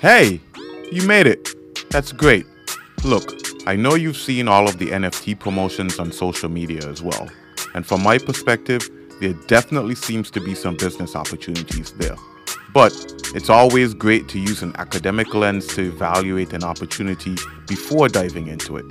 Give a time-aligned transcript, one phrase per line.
[0.00, 0.42] Hey,
[0.92, 1.54] you made it.
[1.88, 2.44] That's great.
[3.02, 3.32] Look,
[3.66, 7.30] I know you've seen all of the NFT promotions on social media as well.
[7.74, 8.86] And from my perspective,
[9.22, 12.14] there definitely seems to be some business opportunities there.
[12.74, 12.92] But
[13.34, 17.34] it's always great to use an academic lens to evaluate an opportunity
[17.66, 18.84] before diving into it.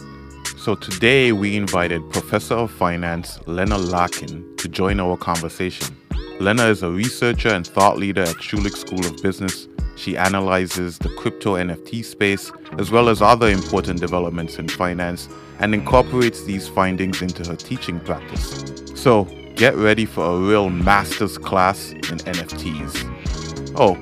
[0.57, 5.95] So today we invited Professor of Finance Lena Larkin to join our conversation.
[6.39, 9.67] Lena is a researcher and thought leader at Schulich School of Business.
[9.95, 15.73] She analyzes the crypto NFT space as well as other important developments in finance and
[15.73, 18.63] incorporates these findings into her teaching practice.
[18.95, 23.73] So get ready for a real master's class in NFTs.
[23.77, 23.97] Oh,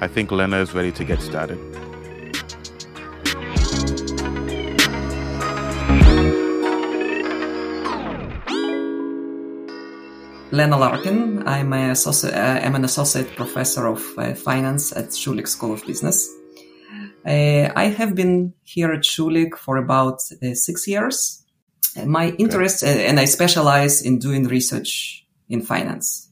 [0.00, 1.75] I think Lena is ready to get started.
[10.56, 11.46] Lena Larkin.
[11.46, 11.94] I'm, uh,
[12.64, 16.32] I'm an associate professor of uh, finance at Schulich School of Business.
[17.26, 21.44] Uh, I have been here at Schulich for about six years.
[22.06, 23.06] My interest, okay.
[23.06, 26.28] and I specialize in doing research in finance.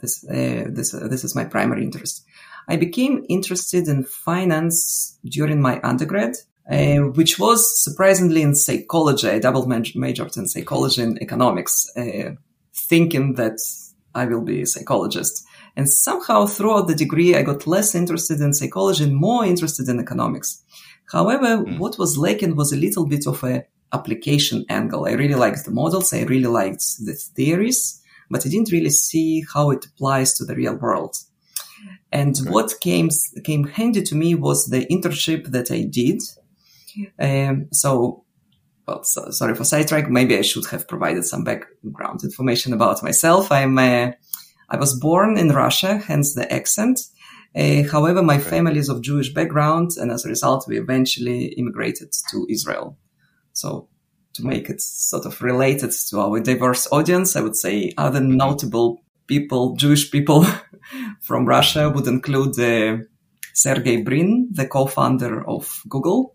[0.00, 2.24] This this this is my primary interest.
[2.68, 6.36] I became interested in finance during my undergrad,
[6.70, 9.28] uh, which was surprisingly in psychology.
[9.28, 12.34] I double majored in psychology and economics, uh,
[12.74, 13.58] thinking that
[14.14, 15.44] I will be a psychologist.
[15.76, 19.98] And somehow throughout the degree, I got less interested in psychology and more interested in
[19.98, 20.62] economics.
[21.10, 21.78] However, mm.
[21.78, 25.06] what was lacking was a little bit of a application angle.
[25.06, 26.12] I really liked the models.
[26.12, 30.54] I really liked the theories but I didn't really see how it applies to the
[30.54, 31.16] real world.
[32.10, 32.50] And okay.
[32.50, 33.10] what came
[33.44, 36.22] came handy to me was the internship that I did.
[37.18, 38.23] Um, so,
[38.86, 40.10] well, so, sorry for sidetrack.
[40.10, 43.50] Maybe I should have provided some background information about myself.
[43.50, 44.12] I'm uh,
[44.68, 47.00] I was born in Russia, hence the accent.
[47.56, 48.50] Uh, however, my okay.
[48.50, 52.98] family is of Jewish background, and as a result, we eventually immigrated to Israel.
[53.52, 53.88] So
[54.34, 59.02] to make it sort of related to our diverse audience, I would say other notable
[59.26, 60.44] people, Jewish people
[61.22, 63.04] from Russia would include uh,
[63.52, 66.33] Sergey Brin, the co-founder of Google,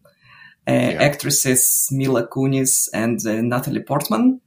[0.71, 1.01] yeah.
[1.01, 4.41] actresses Mila Kunis and uh, Natalie Portman,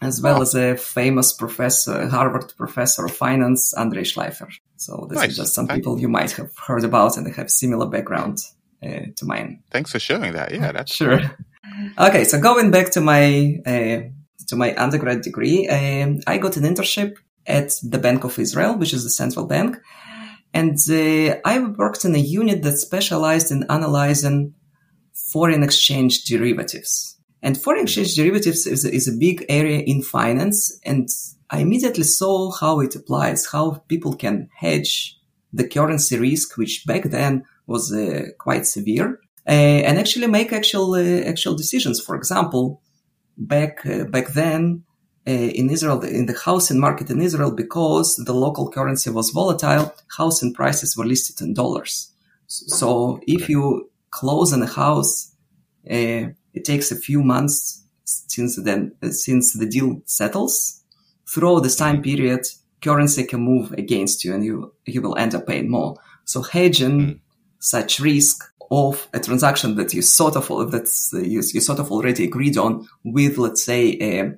[0.00, 0.42] as well wow.
[0.42, 4.48] as a famous professor, Harvard professor of finance, Andrei Shleifer.
[4.76, 5.30] So this nice.
[5.30, 8.38] is just some people you might have heard about and they have similar background
[8.82, 9.62] uh, to mine.
[9.70, 10.52] Thanks for sharing that.
[10.52, 11.18] Yeah, that's sure.
[11.18, 11.30] Great.
[11.98, 14.00] Okay, so going back to my uh,
[14.48, 18.92] to my undergrad degree, um, I got an internship at the Bank of Israel, which
[18.92, 19.76] is the central bank,
[20.52, 24.54] and uh, I worked in a unit that specialized in analyzing
[25.32, 27.16] foreign exchange derivatives.
[27.42, 31.08] And foreign exchange derivatives is, is a big area in finance, and
[31.50, 35.18] I immediately saw how it applies, how people can hedge
[35.52, 39.20] the currency risk, which back then was uh, quite severe.
[39.46, 42.00] Uh, and actually make actual uh, actual decisions.
[42.00, 42.80] For example,
[43.36, 44.84] back uh, back then
[45.26, 50.52] in Israel, in the housing market in Israel, because the local currency was volatile, housing
[50.52, 52.12] prices were listed in dollars.
[52.46, 55.34] So if you close on a house,
[55.84, 60.80] it takes a few months since then since the deal settles.
[61.26, 62.46] Throughout this time period,
[62.80, 65.96] currency can move against you, and you you will end up paying more.
[66.24, 67.20] So hedging mm.
[67.58, 72.24] such risk of a transaction that you sort of that's you, you sort of already
[72.24, 74.30] agreed on with, let's say, uh,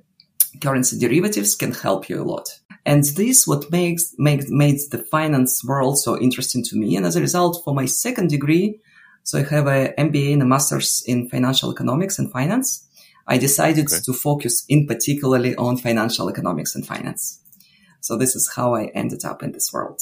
[0.61, 2.47] currency derivatives can help you a lot.
[2.85, 6.95] And this what makes makes made the finance world so interesting to me.
[6.95, 8.79] And as a result, for my second degree,
[9.25, 12.87] so I have a MBA and a master's in financial economics and finance.
[13.25, 13.99] I decided okay.
[14.05, 17.41] to focus in particularly on financial economics and finance.
[18.01, 19.99] So this is how I ended up in this world.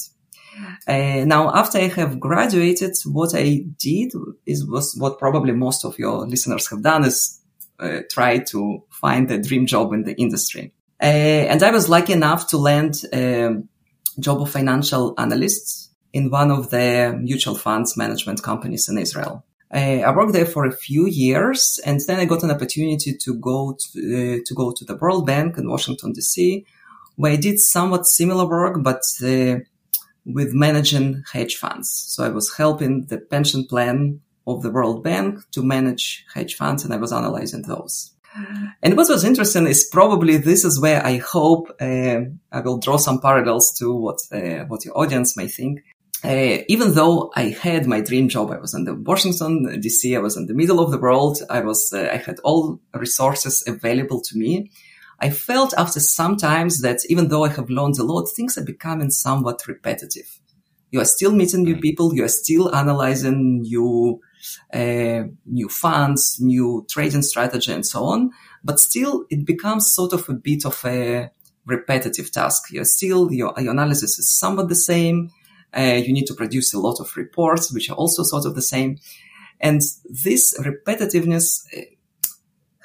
[0.86, 4.12] Uh, now, after I have graduated, what I did
[4.46, 7.40] is was what probably most of your listeners have done is
[7.80, 10.74] uh, try to find a dream job in the industry.
[11.02, 13.56] Uh, and I was lucky enough to land a
[14.20, 19.44] job of financial analyst in one of the mutual funds management companies in Israel.
[19.74, 23.34] Uh, I worked there for a few years, and then I got an opportunity to
[23.34, 26.66] go to, uh, to go to the World Bank in Washington D.C.,
[27.16, 29.60] where I did somewhat similar work, but uh,
[30.26, 31.90] with managing hedge funds.
[31.90, 36.84] So I was helping the pension plan of the World Bank to manage hedge funds
[36.84, 38.12] and I was analyzing those.
[38.82, 42.22] And what was interesting is probably this is where I hope uh,
[42.52, 45.84] I will draw some parallels to what uh, what your audience may think.
[46.24, 50.22] Uh, even though I had my dream job, I was in the Washington DC, I
[50.22, 51.40] was in the middle of the world.
[51.50, 54.72] I was uh, I had all resources available to me.
[55.20, 58.64] I felt after some times that even though I have learned a lot, things are
[58.64, 60.40] becoming somewhat repetitive.
[60.92, 61.82] You are still meeting new mm.
[61.82, 62.14] people.
[62.14, 64.22] You are still analyzing new,
[64.74, 68.32] uh, new funds, new trading strategy and so on.
[68.64, 71.32] But still it becomes sort of a bit of a
[71.66, 72.72] repetitive task.
[72.72, 75.32] You're still, your, your analysis is somewhat the same.
[75.76, 78.62] Uh, you need to produce a lot of reports, which are also sort of the
[78.62, 78.98] same.
[79.60, 79.82] And
[80.24, 81.82] this repetitiveness uh,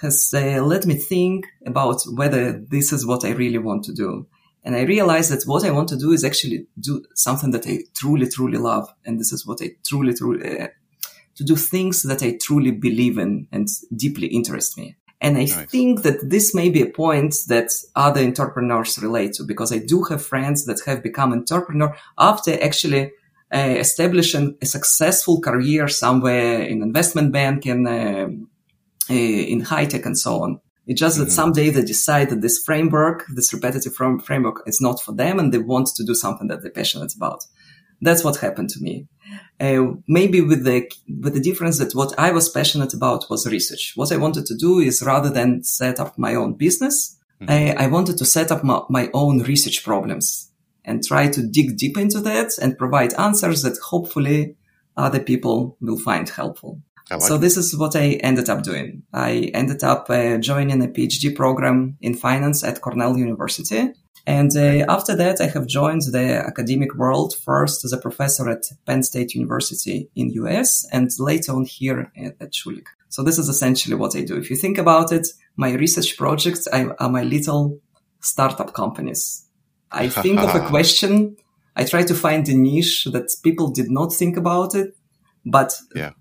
[0.01, 4.27] has uh, led me think about whether this is what I really want to do.
[4.65, 7.81] And I realized that what I want to do is actually do something that I
[7.97, 8.93] truly, truly love.
[9.05, 10.69] And this is what I truly, truly, uh,
[11.37, 14.97] to do things that I truly believe in and deeply interest me.
[15.21, 15.65] And I nice.
[15.67, 20.05] think that this may be a point that other entrepreneurs relate to because I do
[20.05, 23.13] have friends that have become entrepreneur after actually
[23.53, 28.29] uh, establishing a successful career somewhere in investment banking, uh,
[29.11, 30.61] uh, in high tech and so on.
[30.87, 31.33] It's just that mm-hmm.
[31.33, 35.59] someday they decide that this framework, this repetitive framework is not for them and they
[35.59, 37.45] want to do something that they're passionate about.
[38.01, 39.07] That's what happened to me.
[39.61, 40.89] Uh, maybe with the
[41.21, 43.93] with the difference that what I was passionate about was research.
[43.97, 47.51] What I wanted to do is rather than set up my own business, mm-hmm.
[47.51, 50.53] I, I, wanted to set up my, my own research problems
[50.85, 54.55] and try to dig deep into that and provide answers that hopefully
[54.97, 56.81] other people will find helpful.
[57.11, 59.03] Like so this is what I ended up doing.
[59.13, 63.93] I ended up uh, joining a PhD program in finance at Cornell University.
[64.29, 68.63] And uh, after that, I have joined the academic world first as a professor at
[68.85, 72.89] Penn State University in US and later on here at, at Schulich.
[73.09, 74.37] So this is essentially what I do.
[74.37, 75.27] If you think about it,
[75.57, 77.81] my research projects are my little
[78.21, 79.47] startup companies.
[79.91, 81.39] I think of a question.
[81.75, 84.95] I try to find a niche that people did not think about it,
[85.47, 86.13] but yeah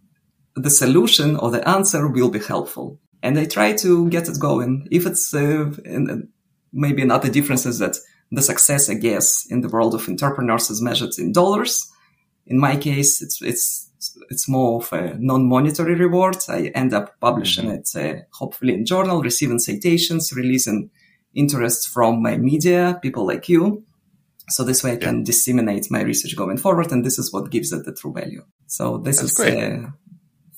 [0.57, 2.99] the solution or the answer will be helpful.
[3.21, 4.87] And I try to get it going.
[4.91, 5.71] If it's uh,
[6.71, 7.97] maybe another difference is that
[8.31, 11.89] the success, I guess, in the world of entrepreneurs is measured in dollars.
[12.45, 13.89] In my case, it's it's
[14.29, 16.37] it's more of a non-monetary reward.
[16.49, 17.97] I end up publishing mm-hmm.
[17.97, 20.89] it, uh, hopefully in journal, receiving citations, releasing
[21.33, 23.83] interest from my media, people like you.
[24.49, 25.23] So this way I can yeah.
[25.25, 26.91] disseminate my research going forward.
[26.91, 28.43] And this is what gives it the true value.
[28.67, 29.89] So this That's is, uh,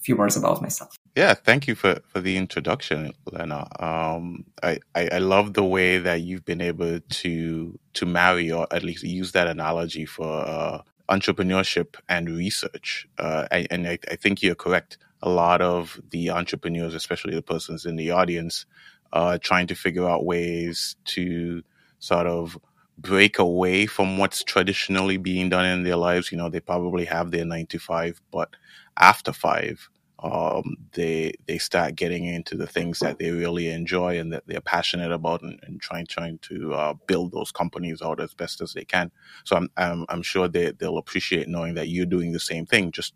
[0.03, 0.95] few words about myself.
[1.15, 3.67] Yeah, thank you for, for the introduction, Lena.
[3.79, 8.67] Um, I, I, I love the way that you've been able to to marry or
[8.71, 13.07] at least use that analogy for uh, entrepreneurship and research.
[13.19, 14.97] Uh, and I, I think you're correct.
[15.21, 18.65] A lot of the entrepreneurs, especially the persons in the audience,
[19.13, 21.63] are trying to figure out ways to
[22.00, 22.57] sort of
[22.97, 26.31] break away from what's traditionally being done in their lives.
[26.33, 28.56] You know, they probably have their nine to five, but
[28.97, 29.89] after five,
[30.21, 34.62] um, they they start getting into the things that they really enjoy and that they're
[34.62, 38.74] passionate about, and, and trying trying to uh, build those companies out as best as
[38.74, 39.12] they can.
[39.45, 42.92] So I'm I'm, I'm sure they they'll appreciate knowing that you're doing the same thing,
[42.92, 43.13] just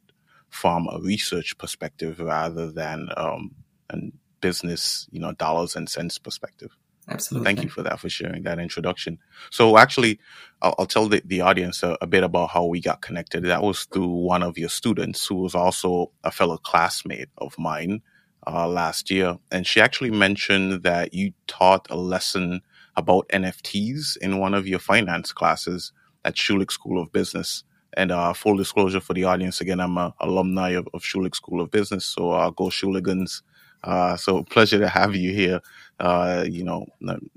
[0.50, 3.52] from a research perspective rather than um,
[3.90, 6.76] and business, you know, dollars and cents perspective.
[7.10, 7.46] Absolutely.
[7.46, 9.20] Thank you for that, for sharing that introduction.
[9.50, 10.20] So, actually,
[10.62, 13.44] I'll, I'll tell the, the audience a, a, bit about how we got connected.
[13.44, 18.02] That was through one of your students who was also a fellow classmate of mine
[18.48, 19.38] uh, last year.
[19.52, 22.62] And she actually mentioned that you taught a lesson
[22.96, 25.92] about NFTs in one of your finance classes
[26.24, 27.64] at Schulich School of Business.
[27.96, 31.62] And uh, full disclosure for the audience, again, I'm an alumni of, of Schulich School
[31.62, 32.06] of Business.
[32.06, 33.42] So, uh, go Schuligans.
[33.84, 35.60] Uh, so pleasure to have you here.
[36.04, 36.86] Uh, you know,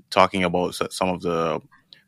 [0.09, 1.61] talking about some of the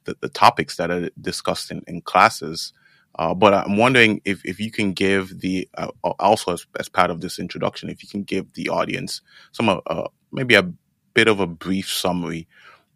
[0.03, 2.73] the, the topics that are discussed in, in classes.
[3.17, 5.87] Uh, but I'm wondering if, if you can give the uh,
[6.19, 9.21] also as, as part of this introduction, if you can give the audience
[9.53, 10.69] some uh, maybe a
[11.13, 12.45] bit of a brief summary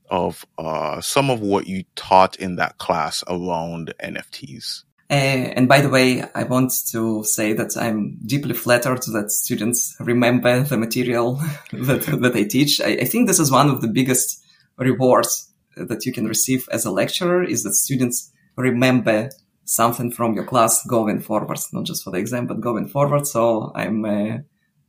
[0.10, 4.84] of uh, some of what you taught in that class around NFTs.
[5.14, 9.96] Uh, and by the way, I want to say that I'm deeply flattered that students
[10.00, 11.36] remember the material
[11.72, 12.82] that, that I teach.
[12.82, 14.44] I, I, think this is one of the biggest
[14.76, 19.30] rewards that you can receive as a lecturer is that students remember
[19.66, 23.28] something from your class going forward, not just for the exam, but going forward.
[23.28, 24.38] So I'm, uh,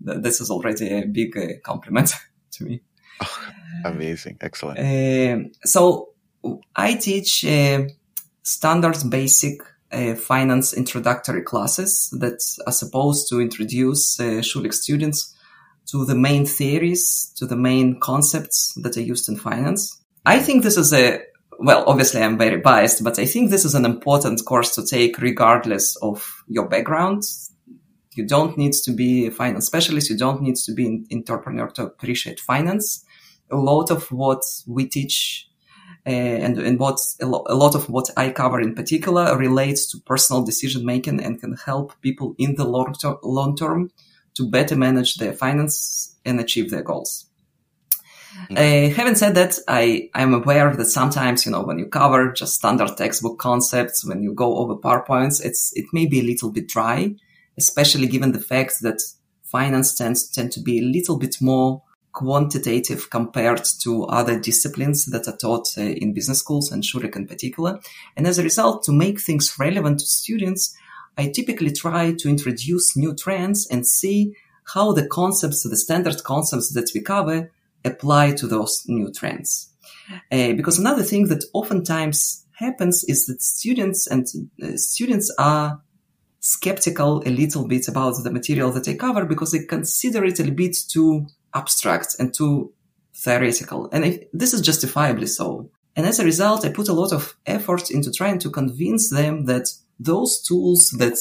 [0.07, 2.15] th- this is already a big uh, compliment
[2.53, 2.81] to me.
[3.23, 3.41] Oh,
[3.85, 4.39] amazing.
[4.41, 4.79] Excellent.
[4.79, 6.15] Uh, so
[6.75, 7.83] I teach uh,
[8.43, 9.61] standards basic
[9.95, 15.35] uh, finance introductory classes that are supposed to introduce uh, Schulich students
[15.87, 20.01] to the main theories, to the main concepts that are used in finance.
[20.27, 21.21] I think this is a,
[21.59, 25.19] well, obviously I'm very biased, but I think this is an important course to take
[25.19, 27.23] regardless of your background.
[28.15, 30.09] You don't need to be a finance specialist.
[30.09, 33.05] You don't need to be an entrepreneur to appreciate finance.
[33.51, 35.49] A lot of what we teach
[36.07, 39.99] and, and what a, lo- a, lot of what I cover in particular relates to
[39.99, 43.91] personal decision making and can help people in the long, ter- long term
[44.35, 47.27] to better manage their finances and achieve their goals.
[48.51, 52.55] Uh, having said that, I, I'm aware that sometimes, you know, when you cover just
[52.55, 56.69] standard textbook concepts, when you go over PowerPoints, it's, it may be a little bit
[56.69, 57.15] dry,
[57.57, 59.01] especially given the fact that
[59.45, 61.83] finance tends, tend to be a little bit more
[62.15, 67.27] quantitative compared to other disciplines that are taught uh, in business schools and Schulich in
[67.27, 67.81] particular.
[68.17, 70.75] And as a result, to make things relevant to students,
[71.19, 74.35] I typically try to introduce new trends and see
[74.73, 77.51] how the concepts, the standard concepts that we cover
[77.85, 79.71] apply to those new trends.
[80.31, 84.27] Uh, because another thing that oftentimes happens is that students and
[84.63, 85.83] uh, students are
[86.39, 90.51] skeptical a little bit about the material that they cover because they consider it a
[90.53, 92.73] bit too abstract and too
[93.15, 93.89] theoretical.
[93.93, 95.71] And I, this is justifiably so.
[95.97, 99.45] And as a result, I put a lot of effort into trying to convince them
[99.47, 99.69] that
[99.99, 101.17] those tools that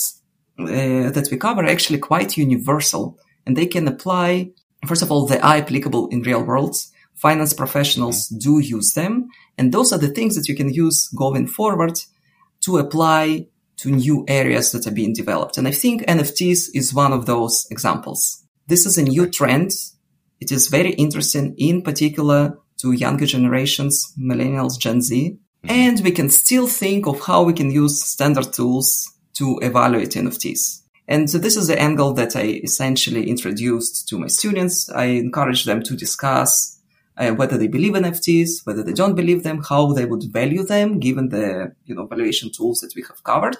[0.59, 4.51] uh, that we cover are actually quite universal and they can apply.
[4.87, 6.91] First of all, they are applicable in real worlds.
[7.15, 8.37] Finance professionals mm-hmm.
[8.39, 9.29] do use them.
[9.57, 11.99] And those are the things that you can use going forward
[12.61, 13.47] to apply
[13.77, 15.57] to new areas that are being developed.
[15.57, 18.43] And I think NFTs is one of those examples.
[18.67, 19.71] This is a new trend
[20.43, 25.37] it is very interesting, in particular to younger generations, millennials, Gen Z.
[25.63, 25.71] Mm-hmm.
[25.71, 28.87] And we can still think of how we can use standard tools
[29.39, 30.81] to evaluate NFTs.
[31.07, 34.89] And so this is the angle that I essentially introduced to my students.
[34.89, 36.79] I encourage them to discuss
[37.17, 40.63] uh, whether they believe in NFTs, whether they don't believe them, how they would value
[40.63, 43.57] them given the, you know, valuation tools that we have covered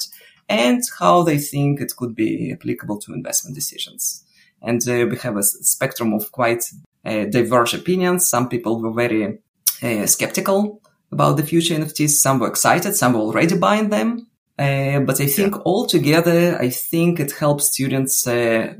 [0.49, 4.23] and how they think it could be applicable to investment decisions.
[4.63, 6.63] And uh, we have a spectrum of quite
[7.05, 8.29] uh, diverse opinions.
[8.29, 9.39] Some people were very
[9.81, 12.11] uh, skeptical about the future NFTs.
[12.11, 12.95] Some were excited.
[12.95, 14.27] Some were already buying them.
[14.57, 15.61] Uh, but I think yeah.
[15.65, 18.73] altogether, I think it helps students uh,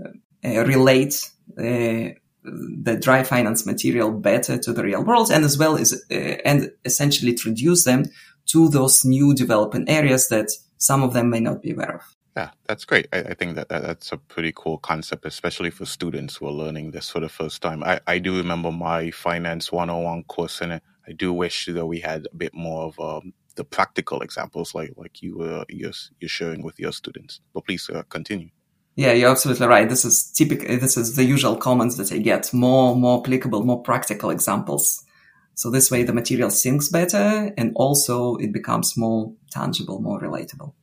[0.46, 6.04] uh, relate the dry finance material better to the real world and as well as
[6.10, 8.04] and essentially introduce them
[8.46, 12.16] to those new developing areas that some of them may not be aware of.
[12.36, 13.08] Yeah, that's great.
[13.14, 16.52] I, I think that, that that's a pretty cool concept, especially for students who are
[16.52, 17.84] learning this for the first time.
[17.84, 22.28] I, I do remember my Finance 101 course, and I do wish that we had
[22.32, 26.64] a bit more of um, the practical examples like like you were you're, you're sharing
[26.64, 27.40] with your students.
[27.54, 28.50] But please uh, continue.
[28.96, 29.90] Yeah, you're absolutely right.
[29.90, 30.68] This is typical.
[30.78, 32.54] This is the usual comments that I get.
[32.54, 35.04] More, more applicable, more practical examples.
[35.56, 40.74] So this way, the material sinks better, and also it becomes more tangible, more relatable.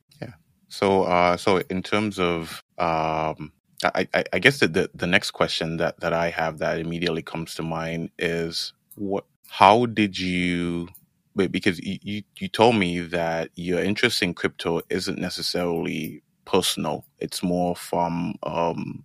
[0.70, 5.76] So, uh, so in terms of, um, I, I, I guess the, the next question
[5.78, 10.88] that, that I have that immediately comes to mind is what, how did you,
[11.34, 17.04] because you, you, told me that your interest in crypto isn't necessarily personal.
[17.18, 19.04] It's more from, um,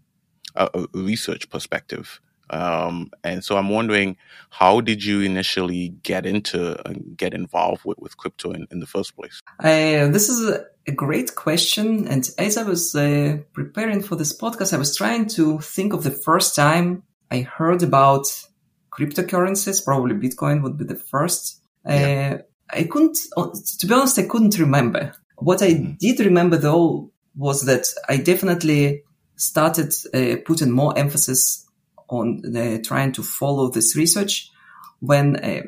[0.55, 2.21] a, a research perspective.
[2.51, 4.17] Um, and so I'm wondering,
[4.51, 8.85] how did you initially get into uh, get involved with, with crypto in, in the
[8.85, 9.41] first place?
[9.59, 12.07] Uh, this is a, great question.
[12.07, 16.03] And as I was uh, preparing for this podcast, I was trying to think of
[16.03, 18.25] the first time I heard about
[18.91, 19.83] cryptocurrencies.
[19.83, 21.61] Probably Bitcoin would be the first.
[21.85, 22.37] Yeah.
[22.39, 23.49] Uh, I couldn't, uh,
[23.79, 25.13] to be honest, I couldn't remember.
[25.37, 25.93] What I mm-hmm.
[25.99, 29.03] did remember though was that I definitely
[29.35, 31.65] started uh, putting more emphasis
[32.09, 34.49] on the, trying to follow this research
[34.99, 35.61] when uh,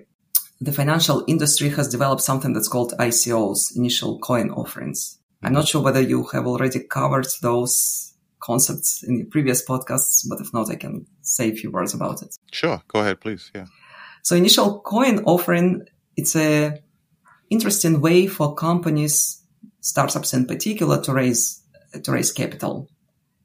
[0.59, 5.19] the financial industry has developed something that's called ICOs, initial coin offerings.
[5.43, 10.41] I'm not sure whether you have already covered those concepts in the previous podcasts, but
[10.41, 12.35] if not, I can say a few words about it.
[12.51, 12.81] Sure.
[12.87, 13.51] Go ahead, please.
[13.53, 13.65] Yeah.
[14.23, 16.81] So initial coin offering, it's a
[17.49, 19.43] interesting way for companies,
[19.81, 21.61] startups in particular, to raise,
[22.03, 22.89] to raise capital.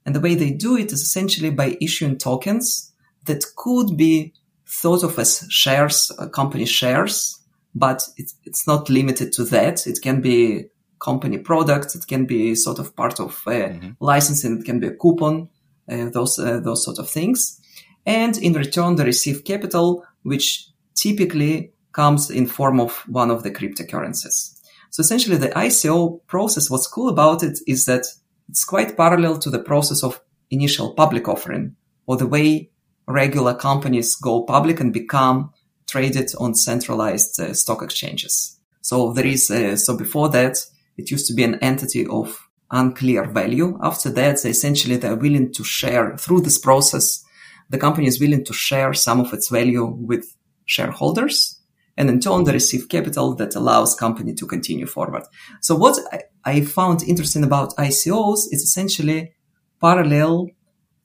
[0.04, 2.92] And the way they do it is essentially by issuing tokens
[3.26, 4.34] that could be
[4.72, 7.38] thought of as shares, uh, company shares,
[7.74, 9.86] but it's, it's not limited to that.
[9.86, 10.66] It can be
[11.00, 11.94] company products.
[11.94, 13.90] It can be sort of part of uh, mm-hmm.
[14.00, 14.60] licensing.
[14.60, 15.48] It can be a coupon,
[15.90, 17.60] uh, those, uh, those sort of things.
[18.06, 23.50] And in return, they receive capital, which typically comes in form of one of the
[23.50, 24.58] cryptocurrencies.
[24.90, 28.04] So essentially the ICO process, what's cool about it is that
[28.48, 31.76] it's quite parallel to the process of initial public offering
[32.06, 32.71] or the way
[33.06, 35.52] regular companies go public and become
[35.88, 38.58] traded on centralized uh, stock exchanges.
[38.80, 40.58] So there is, uh, so before that,
[40.96, 43.78] it used to be an entity of unclear value.
[43.82, 47.24] After that, essentially they're willing to share through this process.
[47.70, 50.24] The company is willing to share some of its value with
[50.66, 51.58] shareholders.
[51.96, 55.24] and in turn they receive capital that allows company to continue forward.
[55.60, 55.98] So what
[56.44, 59.34] I found interesting about ICOs is essentially
[59.80, 60.48] parallel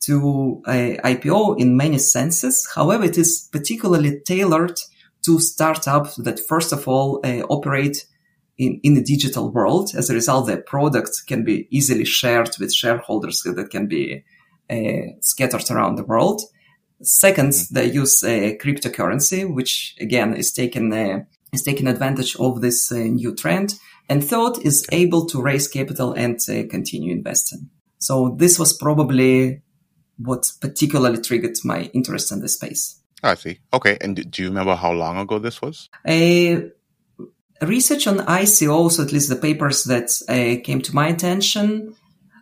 [0.07, 0.71] to uh,
[1.03, 2.67] IPO in many senses.
[2.73, 4.79] However, it is particularly tailored
[5.25, 8.05] to startups that first of all uh, operate
[8.57, 9.91] in, in the digital world.
[9.95, 14.23] As a result, their product can be easily shared with shareholders that can be
[14.69, 16.41] uh, scattered around the world.
[17.01, 17.75] Second, mm-hmm.
[17.75, 21.23] they use a cryptocurrency, which again is taken uh,
[21.53, 23.75] is taking advantage of this uh, new trend.
[24.09, 27.69] And third is able to raise capital and uh, continue investing.
[27.99, 29.61] So this was probably
[30.17, 33.01] what particularly triggered my interest in this space.
[33.23, 33.59] I see.
[33.73, 33.97] Okay.
[34.01, 35.89] And do you remember how long ago this was?
[36.07, 36.69] Uh,
[37.61, 41.95] research on ICOs, at least the papers that uh, came to my attention,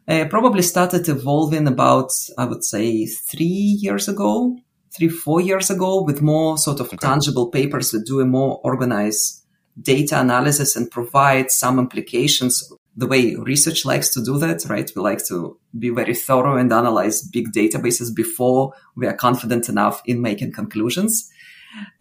[0.08, 4.58] uh, probably started evolving about, I would say, three years ago,
[4.96, 6.98] three, four years ago, with more sort of okay.
[6.98, 9.44] tangible papers that do a more organized
[9.82, 14.89] data analysis and provide some implications the way research likes to do that, right?
[14.95, 20.01] We like to be very thorough and analyze big databases before we are confident enough
[20.05, 21.29] in making conclusions.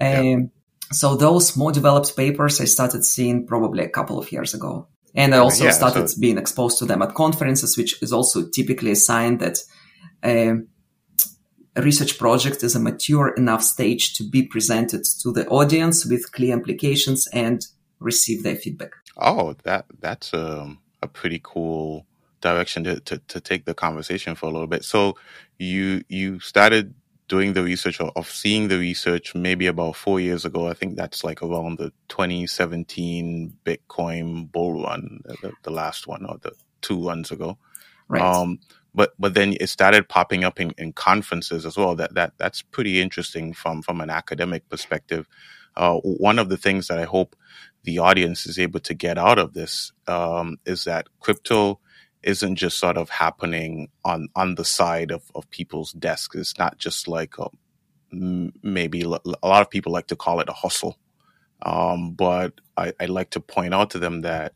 [0.00, 0.50] Um,
[0.92, 4.88] so those more developed papers I started seeing probably a couple of years ago.
[5.16, 6.20] And I also yeah, started so...
[6.20, 9.58] being exposed to them at conferences, which is also typically a sign that
[10.22, 10.68] um,
[11.76, 16.30] a research project is a mature enough stage to be presented to the audience with
[16.32, 17.66] clear implications and
[17.98, 18.92] receive their feedback.
[19.16, 22.06] Oh, that that's um, a pretty cool
[22.40, 24.84] direction to, to, to take the conversation for a little bit.
[24.84, 25.16] So
[25.58, 26.94] you you started
[27.28, 30.68] doing the research or of seeing the research maybe about four years ago.
[30.68, 36.37] I think that's like around the 2017 Bitcoin bull run, the, the last one or
[36.42, 37.56] the two runs ago.
[38.08, 38.23] Right.
[38.23, 38.58] Um,
[38.94, 41.96] but but then it started popping up in, in conferences as well.
[41.96, 45.26] That that that's pretty interesting from from an academic perspective.
[45.76, 47.37] Uh, one of the things that I hope
[47.83, 51.80] the audience is able to get out of this um, is that crypto
[52.23, 56.37] isn't just sort of happening on on the side of, of people's desks.
[56.37, 57.49] It's not just like a,
[58.10, 60.99] maybe a lot of people like to call it a hustle,
[61.63, 64.54] um, but I, I like to point out to them that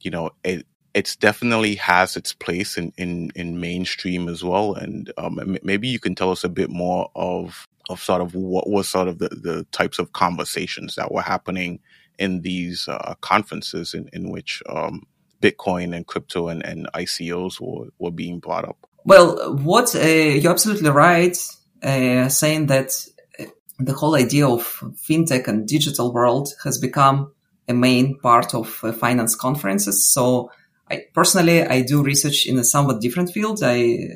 [0.00, 4.74] you know it it's definitely has its place in, in, in mainstream as well.
[4.74, 8.68] And um, maybe you can tell us a bit more of of sort of what
[8.68, 11.80] was sort of the, the types of conversations that were happening
[12.18, 15.02] in these uh, conferences in, in which um,
[15.42, 18.86] Bitcoin and crypto and, and ICOs were, were being brought up.
[19.04, 21.36] Well, what uh, you're absolutely right,
[21.82, 22.92] uh, saying that
[23.38, 23.46] uh,
[23.78, 24.62] the whole idea of
[25.08, 27.32] fintech and digital world has become
[27.66, 30.06] a main part of uh, finance conferences.
[30.06, 30.50] So
[30.90, 33.60] I personally, I do research in a somewhat different field.
[33.62, 34.08] I,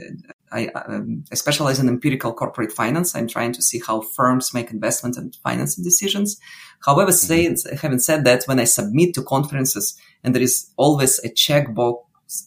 [0.55, 3.15] I, um, I, specialize in empirical corporate finance.
[3.15, 6.39] I'm trying to see how firms make investment and financing decisions.
[6.85, 7.57] However, mm-hmm.
[7.57, 11.99] say, having said that, when I submit to conferences and there is always a checkbox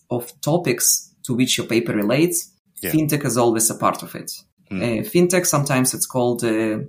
[0.09, 2.91] of topics to which your paper relates, yeah.
[2.91, 4.31] fintech is always a part of it.
[4.71, 4.81] Mm.
[4.81, 6.79] Uh, fintech, sometimes it's called uh,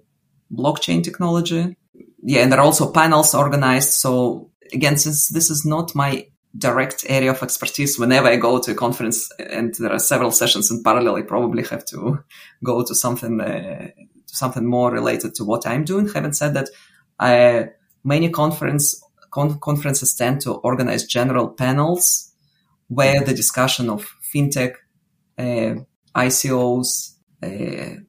[0.53, 1.77] blockchain technology.
[2.23, 3.93] Yeah, and there are also panels organized.
[3.93, 8.73] So again, since this is not my direct area of expertise whenever I go to
[8.73, 12.25] a conference and there are several sessions in parallel, I probably have to
[12.65, 13.89] go to something, uh,
[14.27, 16.09] something more related to what I'm doing.
[16.09, 16.71] Having said that,
[17.19, 17.69] I,
[18.03, 22.33] many conference, con- conferences tend to organize general panels
[22.89, 24.75] where the discussion of fintech,
[25.39, 25.75] uh,
[26.17, 28.01] ICOs, uh,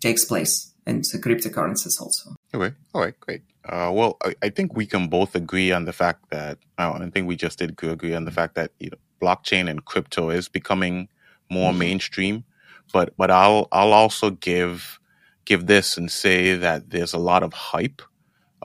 [0.00, 2.34] takes place and cryptocurrencies also.
[2.54, 2.74] Okay.
[2.94, 3.18] All right.
[3.20, 3.42] Great.
[3.68, 7.10] Uh, well, I, I, think we can both agree on the fact that uh, I
[7.10, 10.48] think we just did agree on the fact that you know, blockchain and crypto is
[10.48, 11.08] becoming
[11.50, 11.80] more mm-hmm.
[11.80, 12.44] mainstream.
[12.92, 14.98] But but I'll I'll also give
[15.44, 18.00] give this and say that there's a lot of hype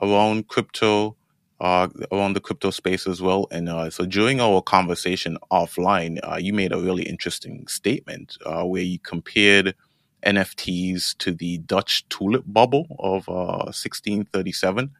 [0.00, 1.16] around crypto,
[1.60, 3.46] uh, around the crypto space as well.
[3.50, 8.64] And uh, so during our conversation offline, uh, you made a really interesting statement uh,
[8.64, 9.74] where you compared
[10.24, 14.90] NFTs to the Dutch tulip bubble of uh, 1637.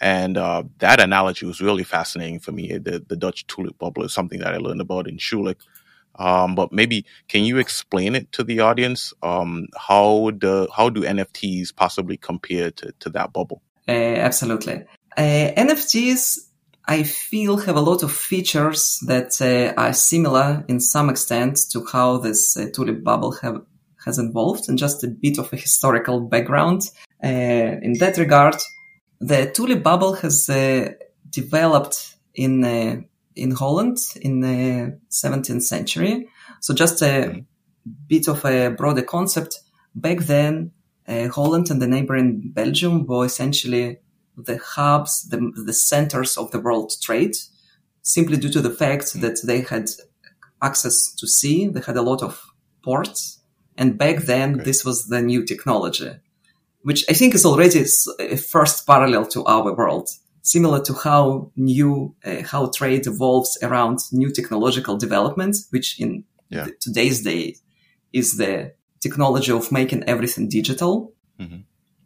[0.00, 2.76] And uh, that analogy was really fascinating for me.
[2.78, 5.60] The, the Dutch tulip bubble is something that I learned about in Schulich.
[6.16, 9.14] Um, but maybe can you explain it to the audience?
[9.22, 13.62] Um, how the how do NFTs possibly compare to, to that bubble?
[13.88, 14.84] Uh, absolutely.
[15.16, 16.38] Uh, NFTs,
[16.86, 21.84] I feel, have a lot of features that uh, are similar in some extent to
[21.90, 23.62] how this uh, tulip bubble have
[24.04, 26.82] has evolved and just a bit of a historical background.
[27.22, 28.56] Uh, in that regard,
[29.20, 30.92] the tulip bubble has uh,
[31.30, 33.00] developed in uh,
[33.34, 36.28] in Holland in the 17th century.
[36.60, 37.44] So just a
[38.06, 39.60] bit of a broader concept.
[39.94, 40.72] Back then,
[41.06, 43.98] uh, Holland and the neighboring Belgium were essentially
[44.36, 47.36] the hubs, the, the centers of the world trade,
[48.02, 49.90] simply due to the fact that they had
[50.62, 51.68] access to sea.
[51.68, 52.40] They had a lot of
[52.82, 53.40] ports.
[53.76, 54.64] And back then, okay.
[54.64, 56.10] this was the new technology,
[56.82, 57.84] which I think is already
[58.18, 60.10] a first parallel to our world,
[60.42, 66.66] similar to how new, uh, how trade evolves around new technological development, which in yeah.
[66.80, 67.56] today's day
[68.12, 71.12] is the technology of making everything digital.
[71.40, 71.60] Mm-hmm.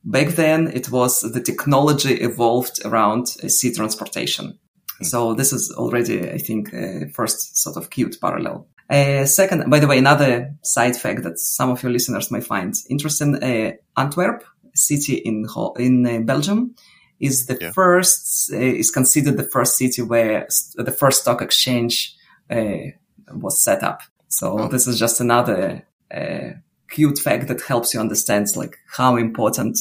[0.05, 4.47] Back then, it was the technology evolved around uh, sea transportation.
[4.47, 5.05] Mm-hmm.
[5.05, 8.69] So this is already, I think, uh, first sort of cute parallel.
[8.89, 12.75] Uh, second, by the way, another side fact that some of your listeners may find
[12.89, 14.45] interesting: uh, Antwerp,
[14.75, 15.47] city in
[15.79, 16.75] in uh, Belgium,
[17.19, 17.73] is the yeah.
[17.73, 20.47] first uh, is considered the first city where
[20.77, 22.15] the first stock exchange
[22.51, 22.93] uh,
[23.33, 24.03] was set up.
[24.29, 24.69] So oh.
[24.69, 25.83] this is just another
[26.15, 26.51] uh,
[26.89, 29.79] cute fact that helps you understand like how important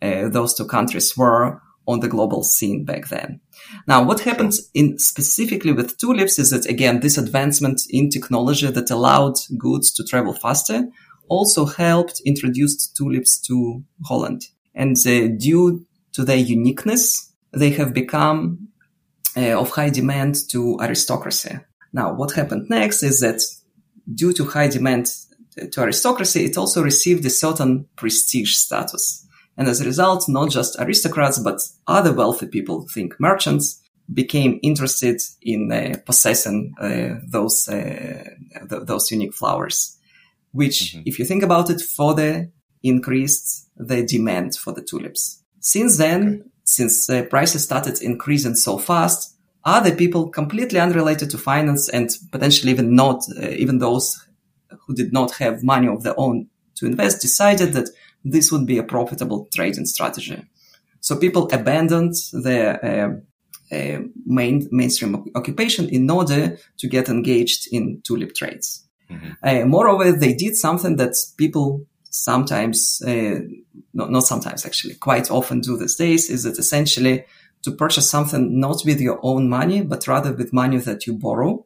[0.00, 3.40] those two countries were on the global scene back then.
[3.86, 8.90] Now, what happens in specifically with tulips is that again, this advancement in technology that
[8.90, 10.88] allowed goods to travel faster
[11.28, 14.42] also helped introduce tulips to Holland.
[14.74, 18.68] And uh, due to their uniqueness, they have become
[19.36, 21.58] uh, of high demand to aristocracy.
[21.92, 23.40] Now, what happened next is that
[24.14, 25.10] due to high demand
[25.72, 29.26] to aristocracy, it also received a certain prestige status.
[29.56, 33.80] And as a result, not just aristocrats, but other wealthy people, think merchants,
[34.12, 38.24] became interested in uh, possessing uh, those uh,
[38.68, 39.98] th- those unique flowers,
[40.52, 41.02] which, mm-hmm.
[41.06, 42.50] if you think about it, further
[42.82, 45.42] increased the demand for the tulips.
[45.60, 46.50] Since then, okay.
[46.64, 52.72] since uh, prices started increasing so fast, other people completely unrelated to finance and potentially
[52.72, 54.26] even not uh, even those
[54.86, 57.88] who did not have money of their own to invest decided that
[58.24, 60.42] this would be a profitable trading strategy.
[61.00, 68.00] So people abandoned their uh, uh, main mainstream occupation in order to get engaged in
[68.04, 68.86] tulip trades.
[69.10, 69.30] Mm-hmm.
[69.42, 73.40] Uh, moreover, they did something that people sometimes, uh,
[73.94, 77.24] not, not sometimes actually, quite often do these days, is that essentially
[77.62, 81.64] to purchase something not with your own money, but rather with money that you borrow,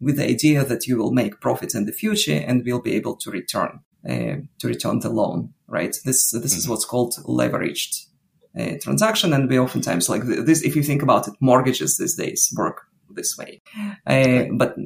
[0.00, 3.16] with the idea that you will make profits in the future and will be able
[3.16, 5.96] to return uh, to return the loan, right?
[6.04, 6.58] This this mm-hmm.
[6.58, 8.06] is what's called leveraged
[8.58, 10.62] uh, transaction, and we oftentimes like this.
[10.62, 13.62] If you think about it, mortgages these days work this way,
[14.06, 14.76] uh, but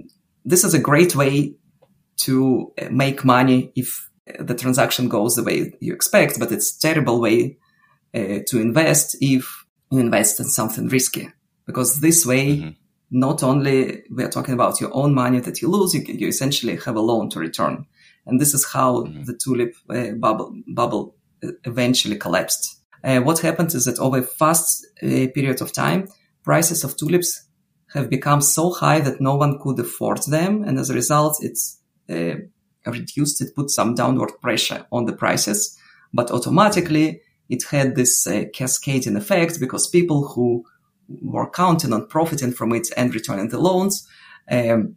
[0.45, 1.55] this is a great way
[2.19, 7.21] to uh, make money if the transaction goes the way you expect, but it's terrible
[7.21, 7.59] way
[8.15, 11.29] uh, to invest if you invest in something risky,
[11.67, 12.59] because this way.
[12.59, 12.71] Mm-hmm
[13.09, 16.77] not only we are talking about your own money that you lose, you, you essentially
[16.85, 17.87] have a loan to return.
[18.27, 19.25] And this is how mm-hmm.
[19.25, 22.81] the tulip uh, bubble, bubble uh, eventually collapsed.
[23.05, 26.09] Uh, what happened is that over a fast uh, period of time,
[26.43, 27.47] prices of tulips
[27.93, 30.65] have become so high that no one could afford them.
[30.65, 32.35] And as a result, it's uh,
[32.85, 35.79] reduced, it put some downward pressure on the prices,
[36.13, 40.65] but automatically it had this uh, cascading effect because people who
[41.23, 44.07] were counting on profiting from it and returning the loans
[44.51, 44.97] um,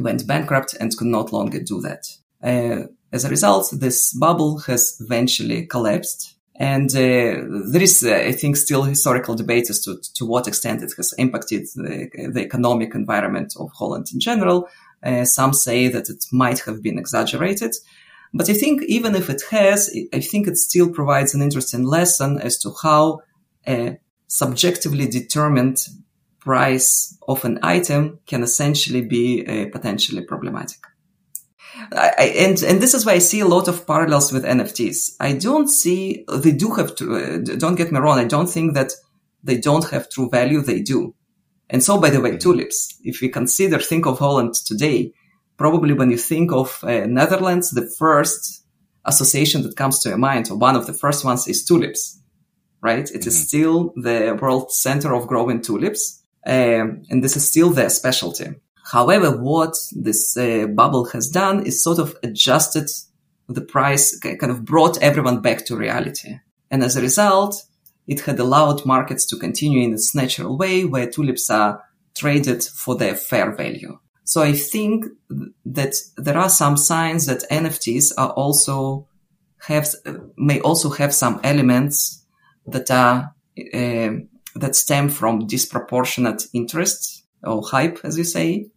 [0.00, 2.04] went bankrupt and could not longer do that.
[2.44, 6.36] Uh, as a result, this bubble has eventually collapsed.
[6.56, 10.82] And uh, there is, uh, I think, still historical debate as to, to what extent
[10.82, 14.68] it has impacted the, the economic environment of Holland in general.
[15.24, 17.74] Some say that it might have been exaggerated.
[18.32, 22.38] But I think even if it has, I think it still provides an interesting lesson
[22.40, 23.20] as to how
[23.66, 25.78] a subjectively determined
[26.40, 30.80] price of an item can essentially be uh, potentially problematic.
[31.96, 35.16] I, and and this is why I see a lot of parallels with NFTs.
[35.20, 37.16] I don't see they do have to.
[37.16, 38.18] Uh, don't get me wrong.
[38.18, 38.92] I don't think that
[39.42, 40.60] they don't have true value.
[40.60, 41.14] They do.
[41.70, 42.38] And so, by the way, mm-hmm.
[42.38, 42.98] tulips.
[43.02, 45.12] If we consider think of Holland today,
[45.56, 48.64] probably when you think of uh, Netherlands, the first
[49.04, 52.20] association that comes to your mind, or one of the first ones, is tulips.
[52.80, 53.08] Right?
[53.10, 53.28] It mm-hmm.
[53.28, 58.54] is still the world center of growing tulips, um, and this is still their specialty.
[58.90, 62.90] However, what this uh, bubble has done is sort of adjusted
[63.48, 66.38] the price, kind of brought everyone back to reality.
[66.70, 67.62] And as a result,
[68.06, 71.82] it had allowed markets to continue in its natural way where tulips are
[72.14, 73.98] traded for their fair value.
[74.24, 75.06] So I think
[75.64, 79.08] that there are some signs that NFTs are also
[79.66, 79.88] have,
[80.36, 82.24] may also have some elements
[82.66, 84.10] that are, uh,
[84.56, 88.70] that stem from disproportionate interest or hype, as you say,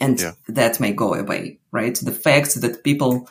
[0.00, 0.32] and yeah.
[0.48, 1.96] that may go away, right?
[1.96, 3.28] The fact that people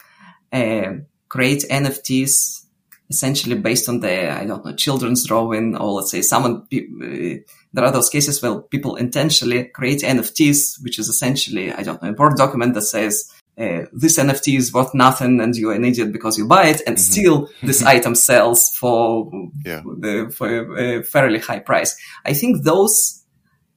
[0.52, 0.94] uh,
[1.30, 2.66] create NFTs
[3.10, 7.86] essentially based on the, I don't know, children's drawing or let's say someone, uh, there
[7.86, 12.14] are those cases where people intentionally create NFTs, which is essentially, I don't know, a
[12.14, 16.38] Word document that says, uh, this NFT is worth nothing and you're an idiot because
[16.38, 17.12] you buy it and mm-hmm.
[17.12, 19.32] still this item sells for,
[19.64, 19.82] yeah.
[20.00, 21.96] the, for a fairly high price.
[22.26, 23.24] I think those,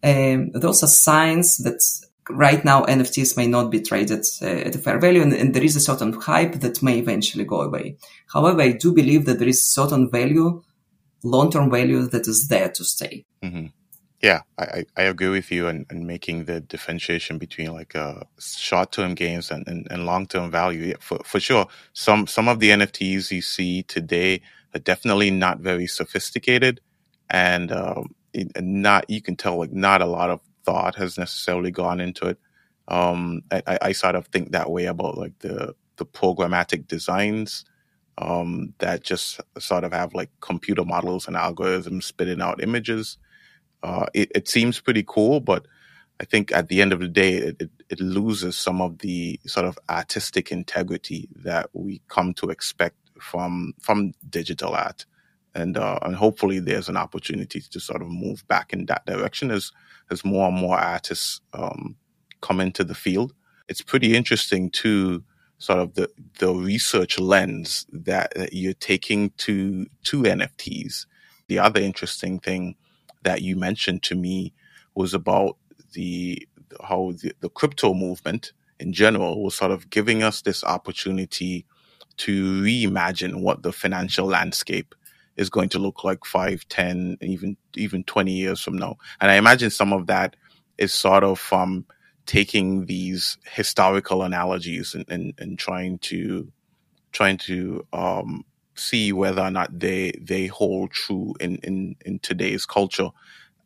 [0.03, 1.81] um, those are signs that
[2.29, 5.65] right now NFTs may not be traded uh, at a fair value and, and, there
[5.65, 7.97] is a certain hype that may eventually go away.
[8.33, 10.63] However, I do believe that there is certain value,
[11.23, 13.25] long-term value that is there to stay.
[13.43, 13.67] Mm-hmm.
[14.21, 19.15] Yeah, I, I agree with you and, and making the differentiation between like uh, short-term
[19.15, 20.87] gains and, and, and long-term value.
[20.87, 24.41] Yeah, for, for sure, some some of the NFTs you see today
[24.75, 26.81] are definitely not very sophisticated
[27.31, 28.15] and um,
[28.61, 32.39] not you can tell like not a lot of thought has necessarily gone into it.
[32.89, 37.65] Um, I, I, sort of think that way about like the the programmatic designs
[38.19, 43.19] um, that just sort of have like computer models and algorithms spitting out images.
[43.83, 45.67] Uh, it, it, seems pretty cool, but
[46.21, 49.39] I think at the end of the day, it, it, it, loses some of the
[49.47, 55.07] sort of artistic integrity that we come to expect from from digital art,
[55.59, 59.51] and uh, and hopefully there's an opportunity to sort of move back in that direction
[59.53, 59.73] as
[60.11, 61.97] as more and more artists um,
[62.43, 63.35] come into the field.
[63.69, 65.25] It's pretty interesting too,
[65.59, 71.07] sort of the the research lens that, that you're taking to to NFTs.
[71.49, 72.77] The other interesting thing
[73.25, 74.55] that you mentioned to me
[74.97, 75.59] was about
[75.95, 76.47] the
[76.85, 81.67] how the, the crypto movement in general was sort of giving us this opportunity
[82.19, 84.95] to reimagine what the financial landscape
[85.39, 88.97] is going to look like five, ten, even even twenty years from now.
[89.21, 90.37] And I imagine some of that
[90.77, 91.87] is sort of from
[92.27, 96.53] taking these historical analogies and, and, and trying to
[97.13, 102.67] trying to um, see whether or not they they hold true in in, in today's
[102.67, 103.09] culture.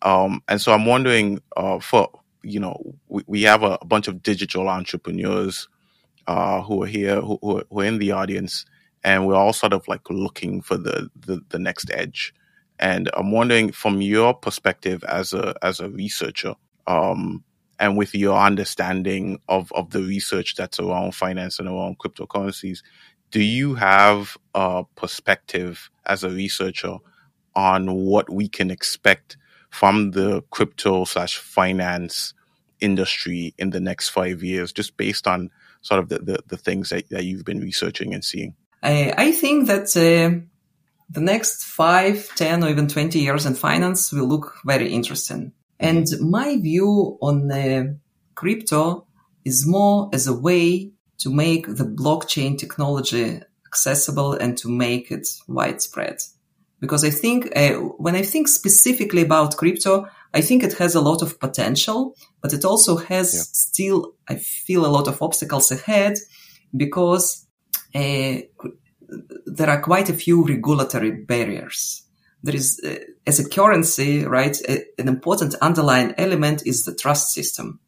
[0.02, 2.08] Um, and so I'm wondering uh, for
[2.42, 5.68] you know we, we have a, a bunch of digital entrepreneurs
[6.26, 8.64] uh, who are here who, who are in the audience
[9.04, 12.34] and we're all sort of like looking for the, the, the next edge.
[12.78, 16.54] And I'm wondering, from your perspective as a as a researcher,
[16.86, 17.44] um,
[17.78, 22.82] and with your understanding of of the research that's around finance and around cryptocurrencies,
[23.30, 26.96] do you have a perspective as a researcher
[27.54, 29.36] on what we can expect
[29.70, 32.34] from the crypto slash finance
[32.80, 35.50] industry in the next five years, just based on
[35.82, 38.54] sort of the, the, the things that, that you've been researching and seeing?
[38.82, 40.40] I, I think that uh,
[41.10, 45.52] the next five, ten, or even 20 years in finance will look very interesting.
[45.78, 47.94] And my view on uh,
[48.34, 49.06] crypto
[49.44, 55.28] is more as a way to make the blockchain technology accessible and to make it
[55.48, 56.18] widespread.
[56.80, 61.00] Because I think uh, when I think specifically about crypto, I think it has a
[61.00, 63.42] lot of potential, but it also has yeah.
[63.52, 66.14] still, I feel a lot of obstacles ahead
[66.76, 67.51] because uh,
[67.94, 72.02] there are quite a few regulatory barriers.
[72.42, 77.32] There is, uh, as a currency, right, a, an important underlying element is the trust
[77.32, 77.78] system.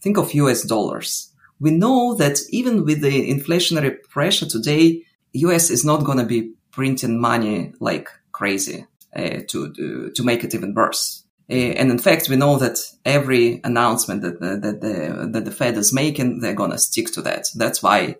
[0.00, 1.32] Think of US dollars.
[1.60, 6.52] We know that even with the inflationary pressure today, US is not going to be
[6.70, 8.86] printing money like crazy
[9.16, 11.24] uh, to, to make it even worse.
[11.50, 15.76] Uh, and in fact, we know that every announcement that, that, the, that the Fed
[15.76, 17.46] is making, they're going to stick to that.
[17.54, 18.16] That's why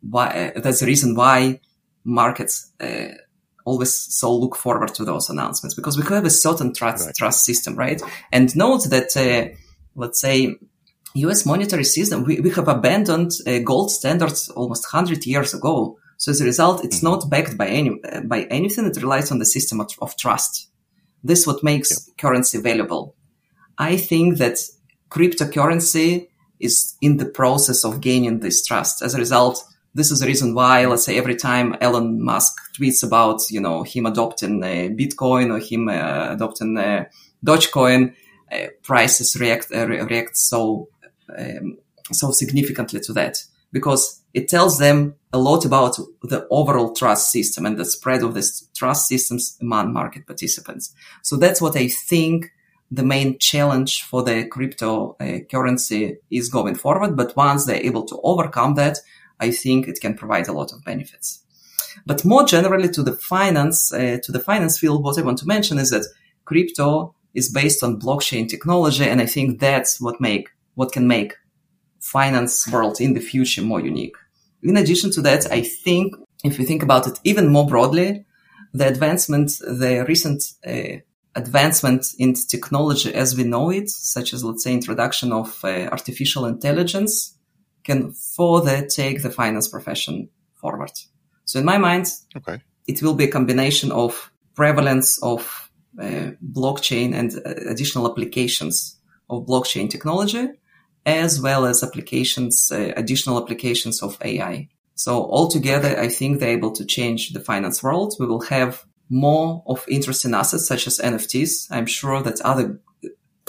[0.00, 1.60] why uh, that's the reason why
[2.04, 3.08] markets uh,
[3.64, 7.14] always so look forward to those announcements because we have a certain trust right.
[7.14, 8.00] trust system, right?
[8.32, 9.54] And note that
[9.94, 10.56] let's say
[11.14, 11.44] U.S.
[11.44, 13.32] monetary system we, we have abandoned
[13.64, 15.98] gold standards almost 100 years ago.
[16.16, 17.06] So as a result, it's mm-hmm.
[17.06, 18.86] not backed by any by anything.
[18.86, 20.68] It relies on the system of, of trust.
[21.22, 22.16] This is what makes yep.
[22.16, 23.14] currency valuable.
[23.76, 24.58] I think that
[25.10, 26.27] cryptocurrency
[26.60, 29.02] is in the process of gaining this trust.
[29.02, 33.04] As a result, this is the reason why, let's say, every time Elon Musk tweets
[33.04, 37.04] about, you know, him adopting uh, Bitcoin or him uh, adopting uh,
[37.44, 38.14] Dogecoin,
[38.50, 40.88] uh, prices react uh, react so
[41.36, 41.76] um,
[42.12, 43.36] so significantly to that
[43.72, 48.34] because it tells them a lot about the overall trust system and the spread of
[48.34, 50.94] this trust systems among market participants.
[51.22, 52.50] So that's what I think
[52.90, 57.16] the main challenge for the crypto uh, currency is going forward.
[57.16, 58.98] But once they're able to overcome that,
[59.40, 61.42] I think it can provide a lot of benefits.
[62.06, 65.46] But more generally to the finance, uh, to the finance field, what I want to
[65.46, 66.06] mention is that
[66.44, 69.04] crypto is based on blockchain technology.
[69.04, 71.34] And I think that's what make, what can make
[72.00, 74.16] finance world in the future more unique.
[74.62, 78.24] In addition to that, I think if you think about it even more broadly,
[78.72, 81.00] the advancement, the recent uh,
[81.38, 86.44] advancement in technology as we know it, such as let's say introduction of uh, artificial
[86.44, 87.38] intelligence,
[87.84, 90.28] can further take the finance profession
[90.60, 90.92] forward.
[91.44, 92.60] So in my mind, okay.
[92.86, 98.98] it will be a combination of prevalence of uh, blockchain and uh, additional applications
[99.30, 100.48] of blockchain technology,
[101.06, 104.68] as well as applications, uh, additional applications of AI.
[104.94, 108.14] So altogether, I think they're able to change the finance world.
[108.18, 111.68] We will have more of interesting assets such as NFTs.
[111.70, 112.80] I'm sure that other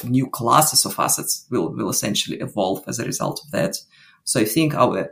[0.03, 3.75] new classes of assets will, will essentially evolve as a result of that.
[4.23, 5.09] So I think our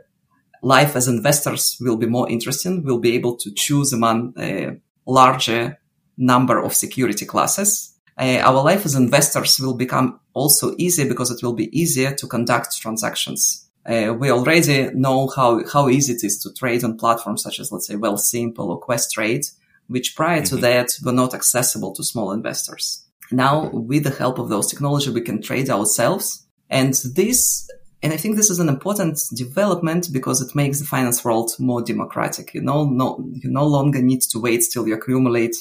[0.62, 2.82] life as investors will be more interesting.
[2.82, 5.78] We'll be able to choose among a larger
[6.16, 7.94] number of security classes.
[8.18, 12.26] Uh, our life as investors will become also easier because it will be easier to
[12.26, 13.68] conduct transactions.
[13.86, 17.70] Uh, we already know how, how easy it is to trade on platforms such as,
[17.70, 19.46] let's say, Wealthsimple or Questrade
[19.88, 20.62] which prior to mm-hmm.
[20.62, 23.04] that were not accessible to small investors.
[23.30, 26.46] Now, with the help of those technology, we can trade ourselves.
[26.70, 27.68] And this,
[28.02, 31.82] and I think this is an important development because it makes the finance world more
[31.82, 32.54] democratic.
[32.54, 35.56] You know, no, you no longer need to wait till you accumulate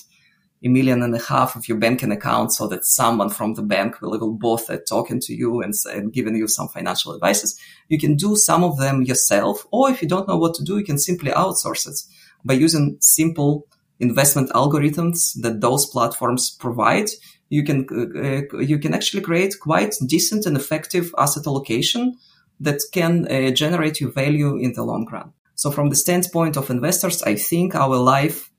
[0.63, 4.01] a million and a half of your banking account so that someone from the bank
[4.01, 7.59] will, will bother talking to you and, and giving you some financial advices.
[7.89, 10.77] You can do some of them yourself, or if you don't know what to do,
[10.77, 11.99] you can simply outsource it
[12.43, 13.67] by using simple
[13.99, 17.09] investment algorithms that those platforms provide,
[17.49, 22.17] you can uh, you can actually create quite decent and effective asset allocation
[22.59, 25.33] that can uh, generate you value in the long run.
[25.55, 28.51] So from the standpoint of investors, I think our life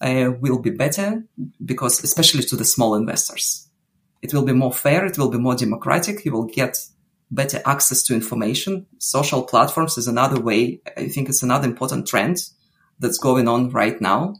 [0.00, 1.24] uh, will be better
[1.64, 3.68] because especially to the small investors,
[4.22, 5.06] it will be more fair.
[5.06, 6.24] It will be more democratic.
[6.24, 6.76] You will get
[7.30, 8.86] better access to information.
[8.98, 10.80] Social platforms is another way.
[10.96, 12.36] I think it's another important trend
[13.00, 14.34] that's going on right now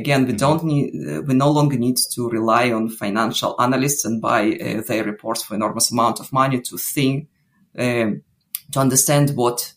[0.00, 4.20] Again, we don't need, uh, we no longer need to rely on financial analysts and
[4.20, 7.28] buy uh, their reports for enormous amount of money to think,
[7.78, 8.22] um,
[8.72, 9.74] to understand what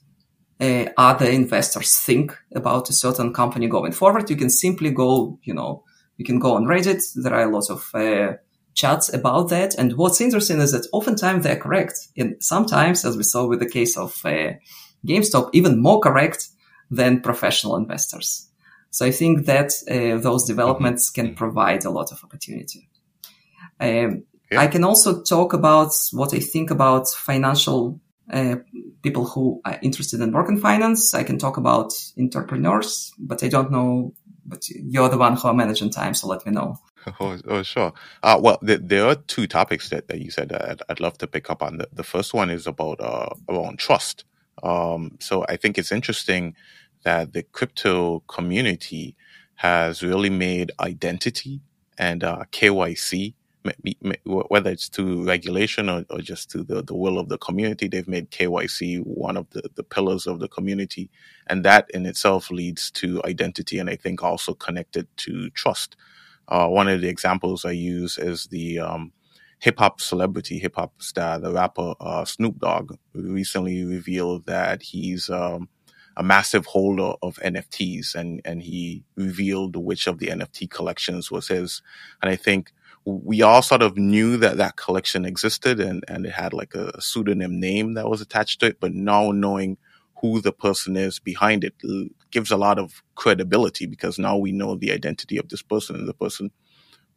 [0.62, 4.30] uh, other investors think about a certain company going forward.
[4.30, 5.84] You can simply go, you know,
[6.18, 7.02] you can go on Reddit.
[7.16, 8.38] There are a lot of uh,
[8.74, 9.76] chats about that.
[9.76, 12.08] And what's interesting is that oftentimes they're correct.
[12.16, 14.54] And sometimes, as we saw with the case of uh,
[15.06, 16.50] GameStop, even more correct
[16.90, 18.50] than professional investors.
[18.94, 22.90] So I think that uh, those developments can provide a lot of opportunity.
[23.80, 24.62] Um, yeah.
[24.62, 28.00] I can also talk about what I think about financial
[28.32, 28.58] uh,
[29.02, 31.16] people who are interested in work in finance.
[31.16, 34.14] I can talk about entrepreneurs, but I don't know.
[34.46, 36.78] But you're the one who are managing time, so let me know.
[37.20, 37.92] Oh, oh sure.
[38.22, 41.18] Uh, well, th- there are two topics that, that you said that I'd, I'd, love
[41.18, 41.80] to pick up on.
[41.80, 44.24] The, the first one is about uh, around trust.
[44.62, 46.56] Um, so I think it's interesting
[47.04, 49.16] that the crypto community
[49.56, 51.62] has really made identity
[51.98, 53.34] and uh, KYC,
[54.26, 58.08] whether it's to regulation or, or just to the, the will of the community, they've
[58.08, 61.10] made KYC one of the, the pillars of the community.
[61.48, 65.96] And that in itself leads to identity and I think also connected to trust.
[66.48, 69.14] Uh, one of the examples I use is the um,
[69.60, 75.30] hip hop celebrity, hip hop star, the rapper uh, Snoop Dogg recently revealed that he's
[75.30, 75.70] um,
[76.18, 81.48] a massive holder of NFTs, and and he revealed which of the NFT collections was
[81.48, 81.82] his.
[82.22, 82.72] And I think
[83.06, 87.02] we all sort of knew that that collection existed, and and it had like a
[87.02, 88.80] pseudonym name that was attached to it.
[88.80, 89.78] But now knowing
[90.22, 91.74] who the person is behind it
[92.32, 96.08] gives a lot of credibility because now we know the identity of this person and
[96.08, 96.50] the person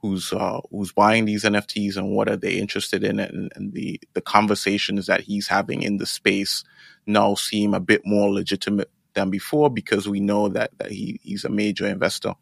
[0.06, 4.00] who's uh, who's buying these NFTs and what are they interested in and, and the
[4.12, 6.64] the conversations that he's having in the space
[7.06, 11.44] now seem a bit more legitimate than before because we know that that he, he's
[11.44, 12.34] a major investor.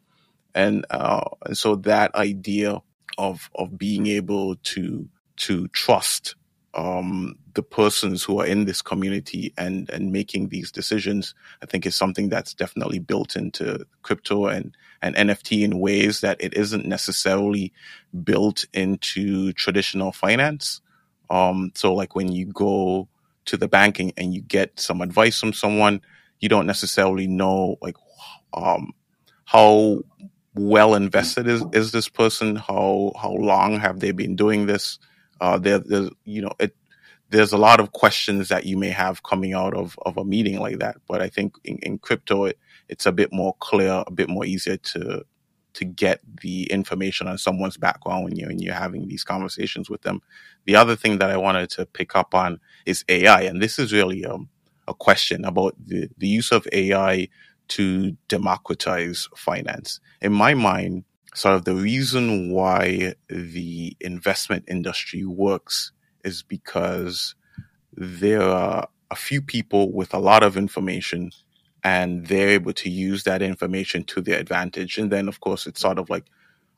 [0.53, 2.81] And uh, and so that idea
[3.17, 6.35] of of being able to to trust
[6.75, 11.33] um, the persons who are in this community and and making these decisions,
[11.63, 16.37] I think is something that's definitely built into crypto and and NFT in ways that
[16.39, 17.71] it isn't necessarily
[18.23, 20.81] built into traditional finance.
[21.29, 23.07] Um, so like when you go
[23.45, 26.01] to the banking and you get some advice from someone,
[26.39, 27.95] you don't necessarily know like
[28.53, 28.91] um,
[29.45, 29.99] how
[30.55, 34.99] well invested is, is this person, how how long have they been doing this.
[35.41, 36.75] Uh, there, there's you know it
[37.31, 40.59] there's a lot of questions that you may have coming out of, of a meeting
[40.61, 40.97] like that.
[41.09, 42.59] But I think in, in crypto, it,
[42.89, 45.25] it's a bit more clear, a bit more easier to
[45.75, 50.01] to get the information on someone's background when you're, when you're having these conversations with
[50.03, 50.23] them.
[50.65, 53.43] The other thing that I wanted to pick up on is AI.
[53.43, 54.49] And this is really um,
[54.89, 57.29] a question about the, the use of AI
[57.69, 60.01] to democratize finance.
[60.23, 61.05] In my mind,
[61.35, 65.91] sort of the reason why the investment industry works
[66.23, 67.35] is because
[67.93, 71.31] there are a few people with a lot of information
[71.83, 74.97] and they're able to use that information to their advantage.
[74.97, 76.25] And then, of course, it's sort of like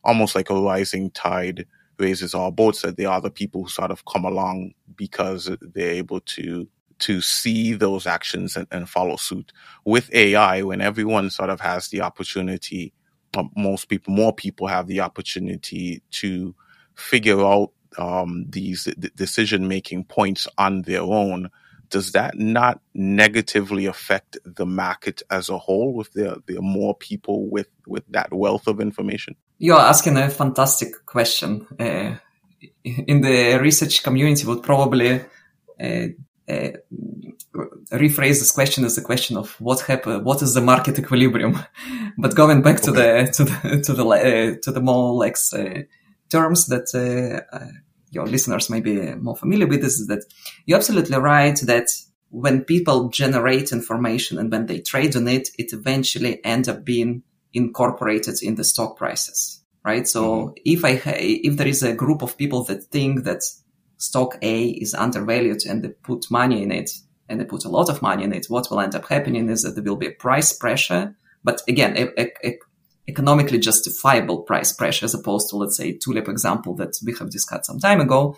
[0.03, 1.65] almost like a rising tide
[1.99, 5.91] raises all boats that there are other people who sort of come along because they're
[5.91, 6.67] able to
[6.99, 9.53] to see those actions and, and follow suit.
[9.85, 12.91] With AI, when everyone sort of has the opportunity,
[13.55, 16.55] most people, more people have the opportunity to
[16.95, 21.49] figure out um, these decision making points on their own.
[21.89, 27.49] Does that not negatively affect the market as a whole with the, the more people
[27.49, 29.35] with, with that wealth of information?
[29.57, 31.65] You're asking a fantastic question.
[31.79, 32.15] Uh,
[32.83, 35.21] in the research community would probably
[35.79, 36.07] uh,
[36.49, 36.69] uh,
[37.91, 41.57] rephrase this question as a question of what happen, what is the market equilibrium?
[42.17, 43.25] but going back to okay.
[43.25, 45.81] the to the to the uh, to the more like uh,
[46.29, 47.71] terms that uh, uh,
[48.11, 50.23] your listeners may be more familiar with, is that
[50.65, 51.87] you're absolutely right that
[52.29, 57.23] when people generate information and when they trade on it, it eventually ends up being
[57.53, 60.07] incorporated in the stock prices, right?
[60.07, 60.53] So mm-hmm.
[60.65, 63.41] if I, if there is a group of people that think that
[63.97, 66.91] stock A is undervalued and they put money in it
[67.29, 69.63] and they put a lot of money in it, what will end up happening is
[69.63, 72.59] that there will be a price pressure, but again, a, a, a
[73.09, 77.65] economically justifiable price pressure as opposed to, let's say, tulip example that we have discussed
[77.65, 78.37] some time ago,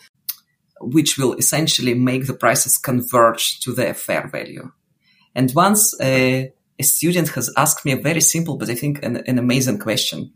[0.80, 4.72] which will essentially make the prices converge to their fair value.
[5.36, 9.18] And once a, a student has asked me a very simple, but I think an,
[9.28, 10.34] an amazing question.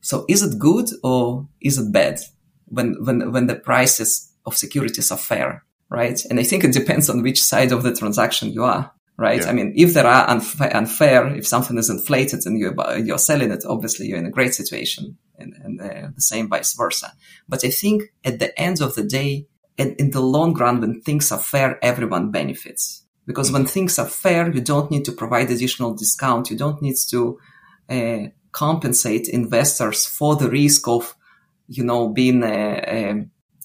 [0.00, 2.20] So is it good or is it bad
[2.66, 5.64] when, when, when the prices of securities are fair?
[5.88, 6.20] Right.
[6.28, 8.92] And I think it depends on which side of the transaction you are.
[9.18, 9.40] Right.
[9.40, 9.48] Yeah.
[9.48, 13.50] I mean, if there are unfa- unfair, if something is inflated and you're, you're selling
[13.50, 17.12] it, obviously you're in a great situation and, and uh, the same vice versa.
[17.48, 19.46] But I think at the end of the day,
[19.78, 24.08] in, in the long run, when things are fair, everyone benefits because when things are
[24.08, 26.50] fair, you don't need to provide additional discount.
[26.50, 27.38] You don't need to
[27.88, 31.14] uh, compensate investors for the risk of,
[31.66, 33.14] you know, being uh, uh,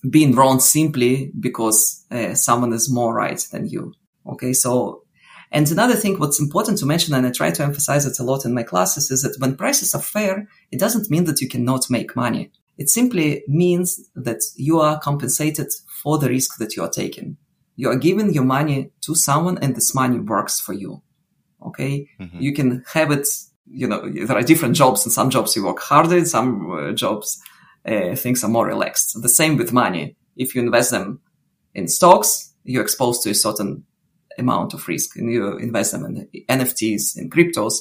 [0.10, 3.94] being wrong simply because uh, someone is more right than you.
[4.28, 5.04] Okay, so
[5.52, 8.46] and another thing, what's important to mention, and I try to emphasize it a lot
[8.46, 11.90] in my classes, is that when prices are fair, it doesn't mean that you cannot
[11.90, 12.52] make money.
[12.78, 15.68] It simply means that you are compensated
[16.02, 17.38] for the risk that you are taking
[17.82, 21.02] you are giving your money to someone and this money works for you.
[21.66, 22.08] Okay.
[22.20, 22.40] Mm-hmm.
[22.40, 23.28] You can have it,
[23.68, 26.92] you know, there are different jobs and some jobs you work harder, in some uh,
[26.92, 27.42] jobs,
[27.86, 29.20] uh, things are more relaxed.
[29.22, 30.16] The same with money.
[30.36, 31.22] If you invest them
[31.74, 33.86] in stocks, you're exposed to a certain
[34.38, 37.74] amount of risk and you invest them in NFTs, in cryptos,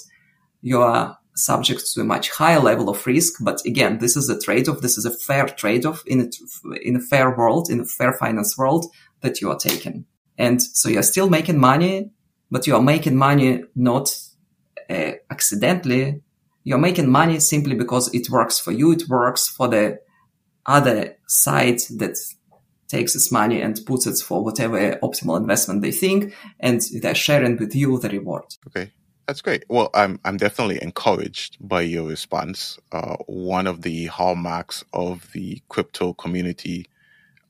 [0.63, 3.35] you are subject to a much higher level of risk.
[3.41, 4.81] But again, this is a trade-off.
[4.81, 8.59] This is a fair trade-off in a, in a fair world, in a fair finance
[8.59, 8.87] world
[9.21, 10.07] that you are taking.
[10.39, 12.11] And so you're still making money,
[12.51, 14.15] but you are making money not
[14.89, 16.23] uh, accidentally.
[16.71, 18.93] You're making money simply because it works for you.
[18.93, 19.99] It works for the
[20.65, 22.17] other side that
[22.87, 27.57] takes this money and puts it for whatever optimal investment they think, and they're sharing
[27.57, 28.45] with you the reward.
[28.69, 28.93] Okay.
[29.27, 29.65] That's great.
[29.69, 32.79] Well, I'm I'm definitely encouraged by your response.
[32.93, 36.87] Uh, one of the hallmarks of the crypto community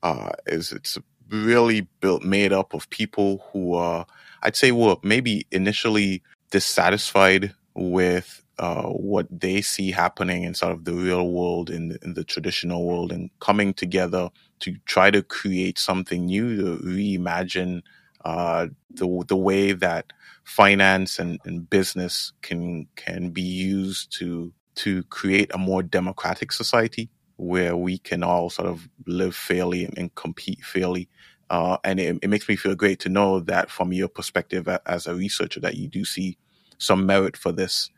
[0.01, 0.97] uh, is it's
[1.29, 4.07] really built made up of people who are,
[4.41, 10.85] I'd say were maybe initially dissatisfied with uh, what they see happening in sort of
[10.85, 15.23] the real world in the, in the traditional world and coming together to try to
[15.23, 17.81] create something new to reimagine
[18.23, 25.01] uh, the the way that finance and, and business can can be used to to
[25.05, 30.13] create a more democratic society where we can all sort of live fairly and, and
[30.13, 31.09] compete fairly.
[31.49, 35.07] Uh, and it, it, makes me feel great to know that from your perspective as
[35.07, 36.37] a researcher that you do see
[36.77, 37.89] some merit for this.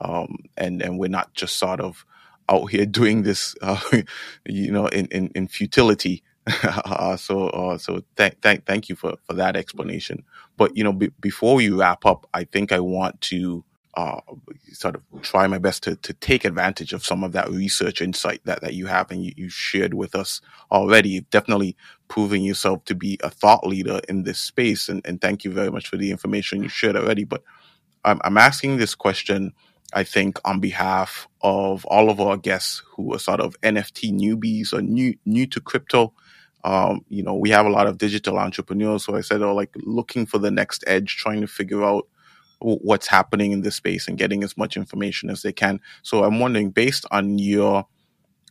[0.00, 2.04] Um, and, and we're not just sort of
[2.48, 3.80] out here doing this, uh,
[4.46, 6.22] you know, in, in, in futility.
[6.64, 10.24] uh, so, uh, so thank, thank, thank you for, for that explanation.
[10.56, 13.64] But, you know, before we wrap up, I think I want to,
[13.96, 14.20] uh,
[14.72, 18.40] sort of try my best to, to take advantage of some of that research insight
[18.44, 20.40] that, that you have and you, you shared with us
[20.72, 21.20] already.
[21.30, 21.76] Definitely
[22.08, 24.88] proving yourself to be a thought leader in this space.
[24.88, 27.24] And, and thank you very much for the information you shared already.
[27.24, 27.42] But
[28.04, 29.52] I'm, I'm asking this question,
[29.92, 34.72] I think, on behalf of all of our guests who are sort of NFT newbies
[34.72, 36.12] or new, new to crypto.
[36.62, 39.04] Um, you know, we have a lot of digital entrepreneurs.
[39.04, 42.06] So I said, oh, like looking for the next edge, trying to figure out
[42.60, 45.80] what's happening in this space and getting as much information as they can.
[46.02, 47.86] So I'm wondering, based on your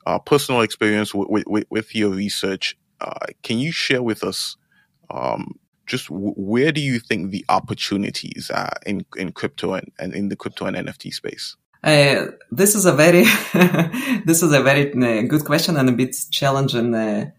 [0.05, 4.57] uh, personal experience with, with, with your research, uh, can you share with us
[5.11, 5.59] um,
[5.89, 10.29] just w- where do you think the opportunities are in, in crypto and, and in
[10.29, 11.57] the crypto and NFT space?
[11.83, 13.23] Uh, this is a very
[14.25, 17.31] this is a very uh, good question and a bit challenging uh,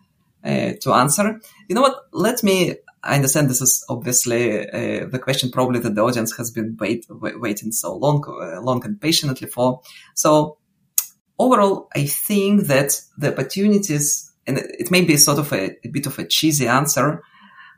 [0.45, 1.41] uh to answer.
[1.69, 1.97] You know what?
[2.13, 2.77] Let me.
[3.03, 7.07] I understand this is obviously uh, the question probably that the audience has been wait,
[7.11, 9.81] waiting so long, uh, long and patiently for.
[10.15, 10.59] So
[11.39, 16.07] overall, I think that the opportunities, and it may be sort of a, a bit
[16.07, 17.23] of a cheesy answer,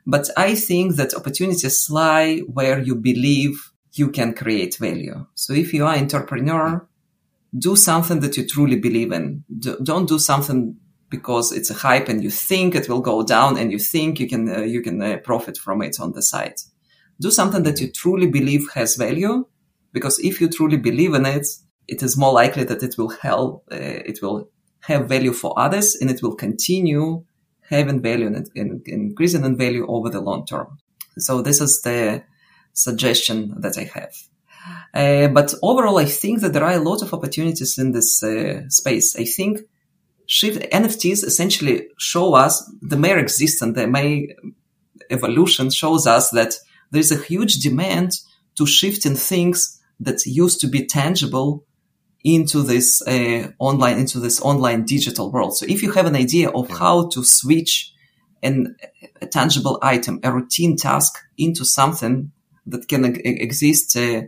[0.05, 5.25] but I think that opportunities lie where you believe you can create value.
[5.35, 6.87] So if you are an entrepreneur,
[7.57, 9.43] do something that you truly believe in.
[9.83, 10.75] Don't do something
[11.09, 14.27] because it's a hype and you think it will go down and you think you
[14.27, 16.55] can, uh, you can uh, profit from it on the side.
[17.21, 19.45] Do something that you truly believe has value
[19.91, 21.45] because if you truly believe in it,
[21.87, 24.49] it is more likely that it will help, uh, it will
[24.81, 27.23] have value for others and it will continue
[27.69, 30.77] having value and, and increasing in value over the long term.
[31.17, 32.23] So this is the
[32.73, 34.13] suggestion that I have.
[34.93, 38.61] Uh, but overall, I think that there are a lot of opportunities in this uh,
[38.69, 39.15] space.
[39.17, 39.59] I think
[40.25, 44.27] shift NFTs essentially show us the mere existence, the mere
[45.09, 46.55] evolution shows us that
[46.91, 48.11] there is a huge demand
[48.55, 51.65] to shift in things that used to be tangible
[52.23, 55.57] into this uh, online into this online digital world.
[55.57, 57.93] So if you have an idea of how to switch
[58.41, 58.75] an,
[59.21, 62.31] a tangible item, a routine task into something
[62.65, 64.21] that can exist uh,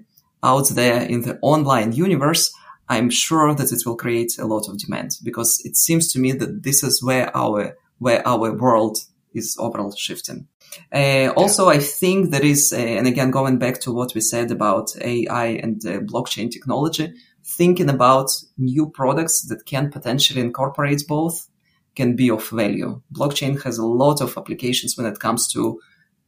[0.43, 2.53] out there in the online universe,
[2.89, 6.33] I'm sure that it will create a lot of demand because it seems to me
[6.33, 8.97] that this is where our where our world
[9.33, 10.47] is overall shifting.
[10.91, 14.51] Uh, also, I think there is, uh, and again, going back to what we said
[14.51, 17.13] about AI and uh, blockchain technology,
[17.45, 21.47] thinking about new products that can potentially incorporate both
[21.95, 23.01] can be of value.
[23.13, 25.79] Blockchain has a lot of applications when it comes to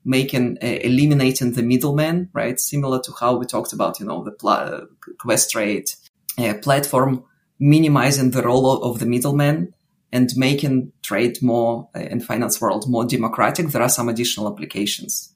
[0.05, 2.59] making uh, eliminating the middleman, right?
[2.59, 4.88] Similar to how we talked about, you know, the pl-
[5.18, 5.93] Questrade
[6.38, 7.24] uh, platform,
[7.59, 9.74] minimizing the role of the middleman
[10.13, 13.68] and making trade more uh, and finance world more democratic.
[13.68, 15.34] There are some additional applications.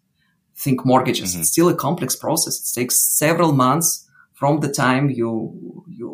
[0.56, 1.32] Think mortgages.
[1.32, 1.42] Mm-hmm.
[1.42, 2.60] It's still a complex process.
[2.62, 4.08] It takes several months
[4.42, 5.32] from the time you
[5.88, 6.12] you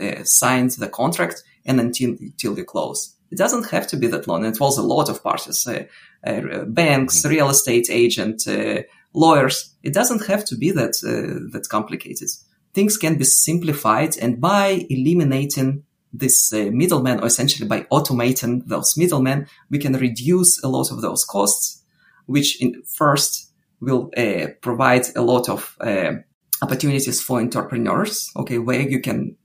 [0.00, 3.14] uh, signed the contract and until until you close.
[3.30, 4.44] It doesn't have to be that long.
[4.44, 5.84] It was a lot of parties, uh,
[6.26, 7.34] uh, banks, mm-hmm.
[7.34, 8.82] real estate agent, uh,
[9.12, 9.56] lawyers.
[9.84, 12.30] It doesn't have to be that uh, that complicated.
[12.72, 18.94] Things can be simplified, and by eliminating this uh, middleman, or essentially by automating those
[18.96, 21.84] middlemen, we can reduce a lot of those costs,
[22.26, 24.10] which in first will
[24.60, 25.76] provide a lot of
[26.64, 29.36] opportunities for entrepreneurs, okay, where you can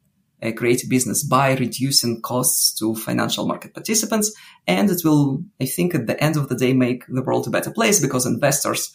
[0.42, 4.32] uh, create a business by reducing costs to financial market participants.
[4.68, 7.50] And it will, I think, at the end of the day, make the world a
[7.50, 8.94] better place because investors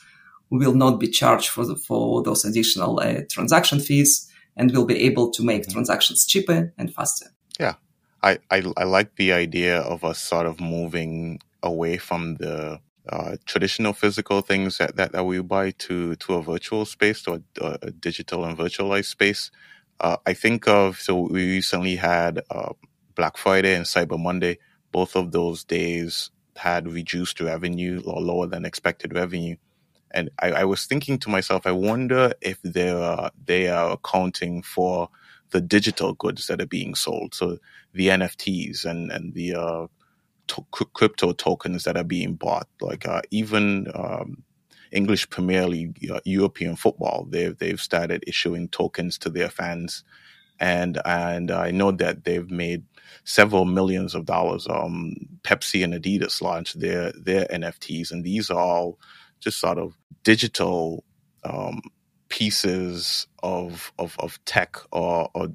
[0.50, 5.00] will not be charged for, the, for those additional uh, transaction fees and will be
[5.00, 5.72] able to make mm-hmm.
[5.72, 7.26] transactions cheaper and faster.
[7.60, 7.74] Yeah.
[8.22, 12.80] I, I, I like the idea of us sort of moving away from the
[13.10, 17.42] uh, traditional physical things that, that, that we buy to to a virtual space, to
[17.60, 19.50] a, a digital and virtualized space.
[20.00, 22.72] Uh, I think of so we recently had uh,
[23.14, 24.58] Black Friday and Cyber Monday.
[24.92, 29.56] Both of those days had reduced revenue or lower than expected revenue,
[30.12, 34.62] and I, I was thinking to myself, I wonder if they are they are accounting
[34.62, 35.10] for
[35.50, 37.58] the digital goods that are being sold, so
[37.92, 39.86] the NFTs and and the uh,
[40.48, 42.68] to- crypto tokens that are being bought.
[42.80, 44.42] Like uh, even um,
[44.92, 50.04] English Premier League, uh, European football, they've they've started issuing tokens to their fans,
[50.60, 52.84] and and I know that they've made
[53.24, 54.66] several millions of dollars.
[54.68, 58.98] Um, Pepsi and Adidas launched their their NFTs, and these are all
[59.40, 61.04] just sort of digital
[61.44, 61.82] um,
[62.34, 65.46] pieces of, of, of tech or, or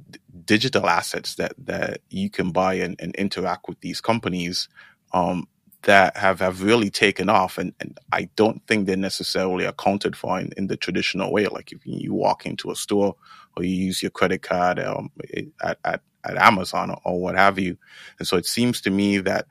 [0.45, 4.69] digital assets that, that you can buy and, and interact with these companies
[5.11, 5.45] um,
[5.81, 7.57] that have, have really taken off.
[7.57, 11.47] And, and I don't think they're necessarily accounted for in, in the traditional way.
[11.47, 13.13] Like if you walk into a store
[13.57, 15.11] or you use your credit card um,
[15.61, 17.77] at, at, at Amazon or, what have you.
[18.19, 19.47] And so it seems to me that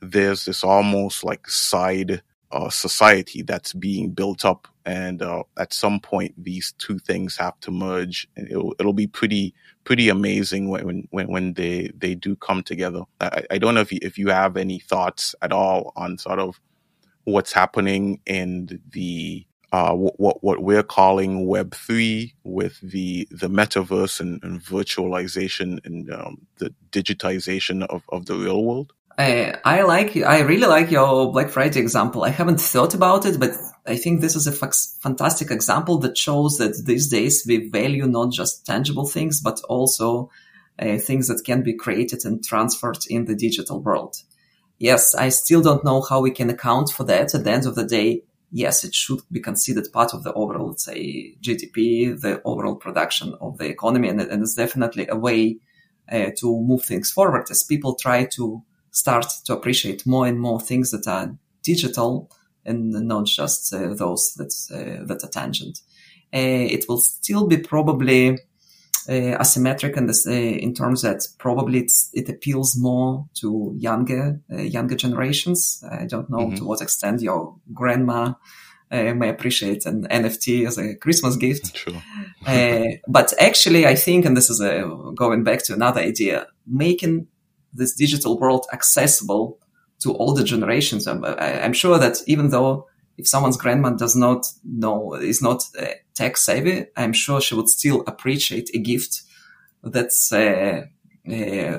[0.00, 6.00] there's this almost like side uh, society that's being built up, and uh, at some
[6.00, 9.54] point these two things have to merge, and it'll it'll be pretty
[9.84, 13.02] pretty amazing when when when they they do come together.
[13.20, 16.38] I, I don't know if you, if you have any thoughts at all on sort
[16.38, 16.60] of
[17.24, 24.20] what's happening in the uh, what what we're calling Web three with the the metaverse
[24.20, 28.92] and, and virtualization and um, the digitization of, of the real world?
[29.18, 32.24] I, I like I really like your Black Friday example.
[32.24, 33.50] I haven't thought about it, but
[33.86, 38.06] I think this is a f- fantastic example that shows that these days we value
[38.06, 40.30] not just tangible things, but also
[40.78, 44.16] uh, things that can be created and transferred in the digital world.
[44.78, 47.34] Yes, I still don't know how we can account for that.
[47.34, 50.68] At the end of the day, yes, it should be considered part of the overall,
[50.68, 54.08] let's say, GDP, the overall production of the economy.
[54.08, 55.58] And, and it's definitely a way
[56.10, 60.60] uh, to move things forward as people try to start to appreciate more and more
[60.60, 62.30] things that are digital
[62.64, 65.80] and not just uh, those that, uh, that are tangent.
[66.32, 68.38] Uh, it will still be probably
[69.08, 74.62] uh, asymmetric in this uh, in terms that probably it appeals more to younger uh,
[74.62, 75.82] younger generations.
[75.90, 76.56] I don't know mm-hmm.
[76.56, 78.34] to what extent your grandma
[78.92, 81.76] uh, may appreciate an NFT as a Christmas gift.
[81.82, 82.02] Sure.
[82.46, 84.82] uh, but actually, I think, and this is a,
[85.14, 87.26] going back to another idea, making
[87.72, 89.58] this digital world accessible
[90.00, 91.06] to all the generations.
[91.06, 95.86] I'm, I'm sure that even though if someone's grandma does not know, is not uh,
[96.14, 99.22] tech savvy, I'm sure she would still appreciate a gift
[99.82, 100.82] that's, uh,
[101.26, 101.78] uh,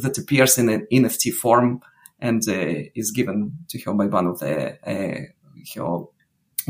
[0.00, 1.80] that appears in an NFT form
[2.18, 5.20] and uh, is given to her by one of the, uh,
[5.74, 6.04] her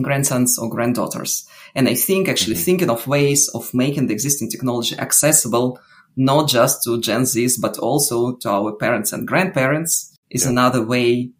[0.03, 1.49] grandsons or granddaughters.
[1.75, 2.65] And I think actually mm-hmm.
[2.65, 5.79] thinking of ways of making the existing technology accessible,
[6.17, 10.51] not just to Gen Zs, but also to our parents and grandparents is yeah.
[10.51, 11.31] another way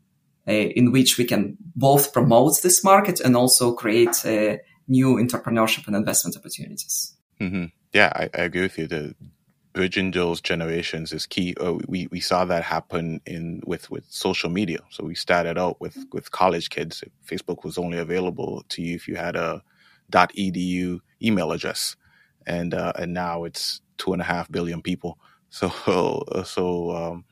[0.49, 4.57] uh, in which we can both promote this market and also create uh,
[4.87, 7.15] new entrepreneurship and investment opportunities.
[7.41, 7.67] Mm-hmm.
[7.93, 8.87] Yeah, I, I, agree with you.
[8.87, 9.15] The
[9.73, 11.55] bridging those generations is key.
[11.61, 14.79] Uh, we we saw that happen in with with social media.
[14.91, 17.03] So we started out with with college kids.
[17.27, 19.63] Facebook was only available to you if you had a
[20.13, 21.97] .edu email address,
[22.47, 25.19] and uh, and now it's two and a half billion people.
[25.51, 27.25] So so um,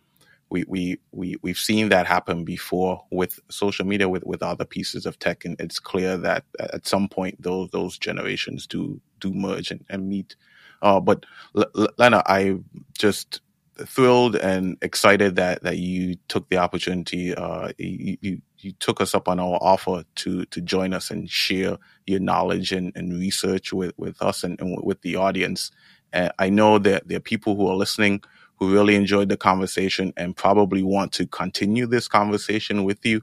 [0.50, 5.06] we we we we've seen that happen before with social media with with other pieces
[5.06, 5.44] of tech.
[5.44, 10.08] And it's clear that at some point those those generations do do merge and, and
[10.08, 10.36] meet.
[10.82, 11.24] Uh, but
[11.56, 12.56] L- Lena I
[12.96, 13.40] just
[13.78, 19.14] thrilled and excited that that you took the opportunity uh, you, you you took us
[19.14, 23.72] up on our offer to to join us and share your knowledge and, and research
[23.72, 25.70] with with us and, and with the audience
[26.14, 28.22] and I know that there are people who are listening
[28.56, 33.20] who really enjoyed the conversation and probably want to continue this conversation with you,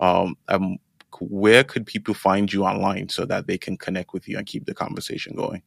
[0.00, 0.78] um, um,
[1.20, 4.64] where could people find you online so that they can connect with you and keep
[4.64, 5.62] the conversation going?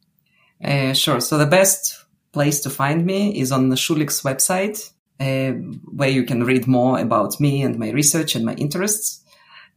[0.64, 1.22] Uh, sure.
[1.22, 5.52] So the best place to find me is on the Schulich's website, uh,
[5.92, 9.24] where you can read more about me and my research and my interests.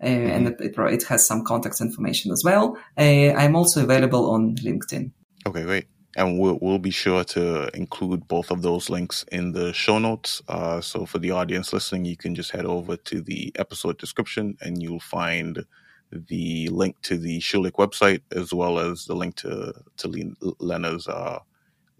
[0.00, 0.30] Uh, mm-hmm.
[0.30, 2.78] And it, it, it, has some contact information as well.
[2.98, 5.10] Uh, I'm also available on LinkedIn.
[5.46, 5.86] Okay, great
[6.16, 10.42] and we'll, we'll be sure to include both of those links in the show notes.
[10.48, 14.56] Uh, so for the audience listening, you can just head over to the episode description
[14.62, 15.64] and you'll find
[16.10, 21.38] the link to the Schulich website as well as the link to to Lena's uh,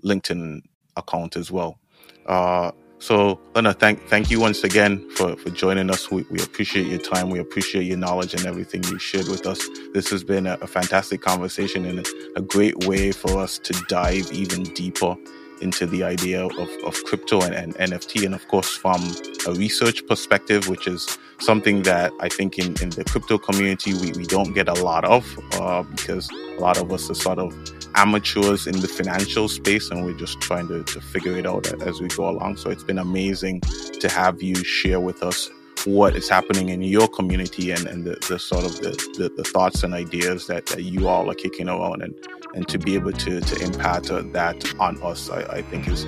[0.02, 0.62] LinkedIn
[0.96, 1.78] account as well.
[2.24, 6.10] Uh, so, Lena, thank thank you once again for, for joining us.
[6.10, 7.30] We, we appreciate your time.
[7.30, 9.60] We appreciate your knowledge and everything you shared with us.
[9.92, 12.04] This has been a, a fantastic conversation and a,
[12.36, 15.14] a, great way for us to dive even deeper
[15.60, 18.24] into the idea of, of crypto and, and NFT.
[18.24, 19.02] And of course, from
[19.46, 24.12] a research perspective, which is something that I think in, in the crypto community we,
[24.12, 27.54] we don't get a lot of uh, because a lot of us are sort of
[27.94, 32.00] amateurs in the financial space and we're just trying to, to figure it out as
[32.00, 32.56] we go along.
[32.56, 33.60] So it's been amazing
[34.00, 35.50] to have you share with us
[35.86, 39.44] what is happening in your community and, and the, the sort of the, the, the,
[39.44, 42.14] thoughts and ideas that, that you all are kicking around and,
[42.54, 46.04] and to be able to, to impact that on us, I, I think is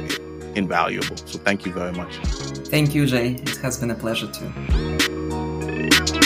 [0.57, 1.17] invaluable.
[1.17, 2.17] So thank you very much.
[2.69, 3.35] Thank you, Jay.
[3.35, 6.18] It has been a pleasure too.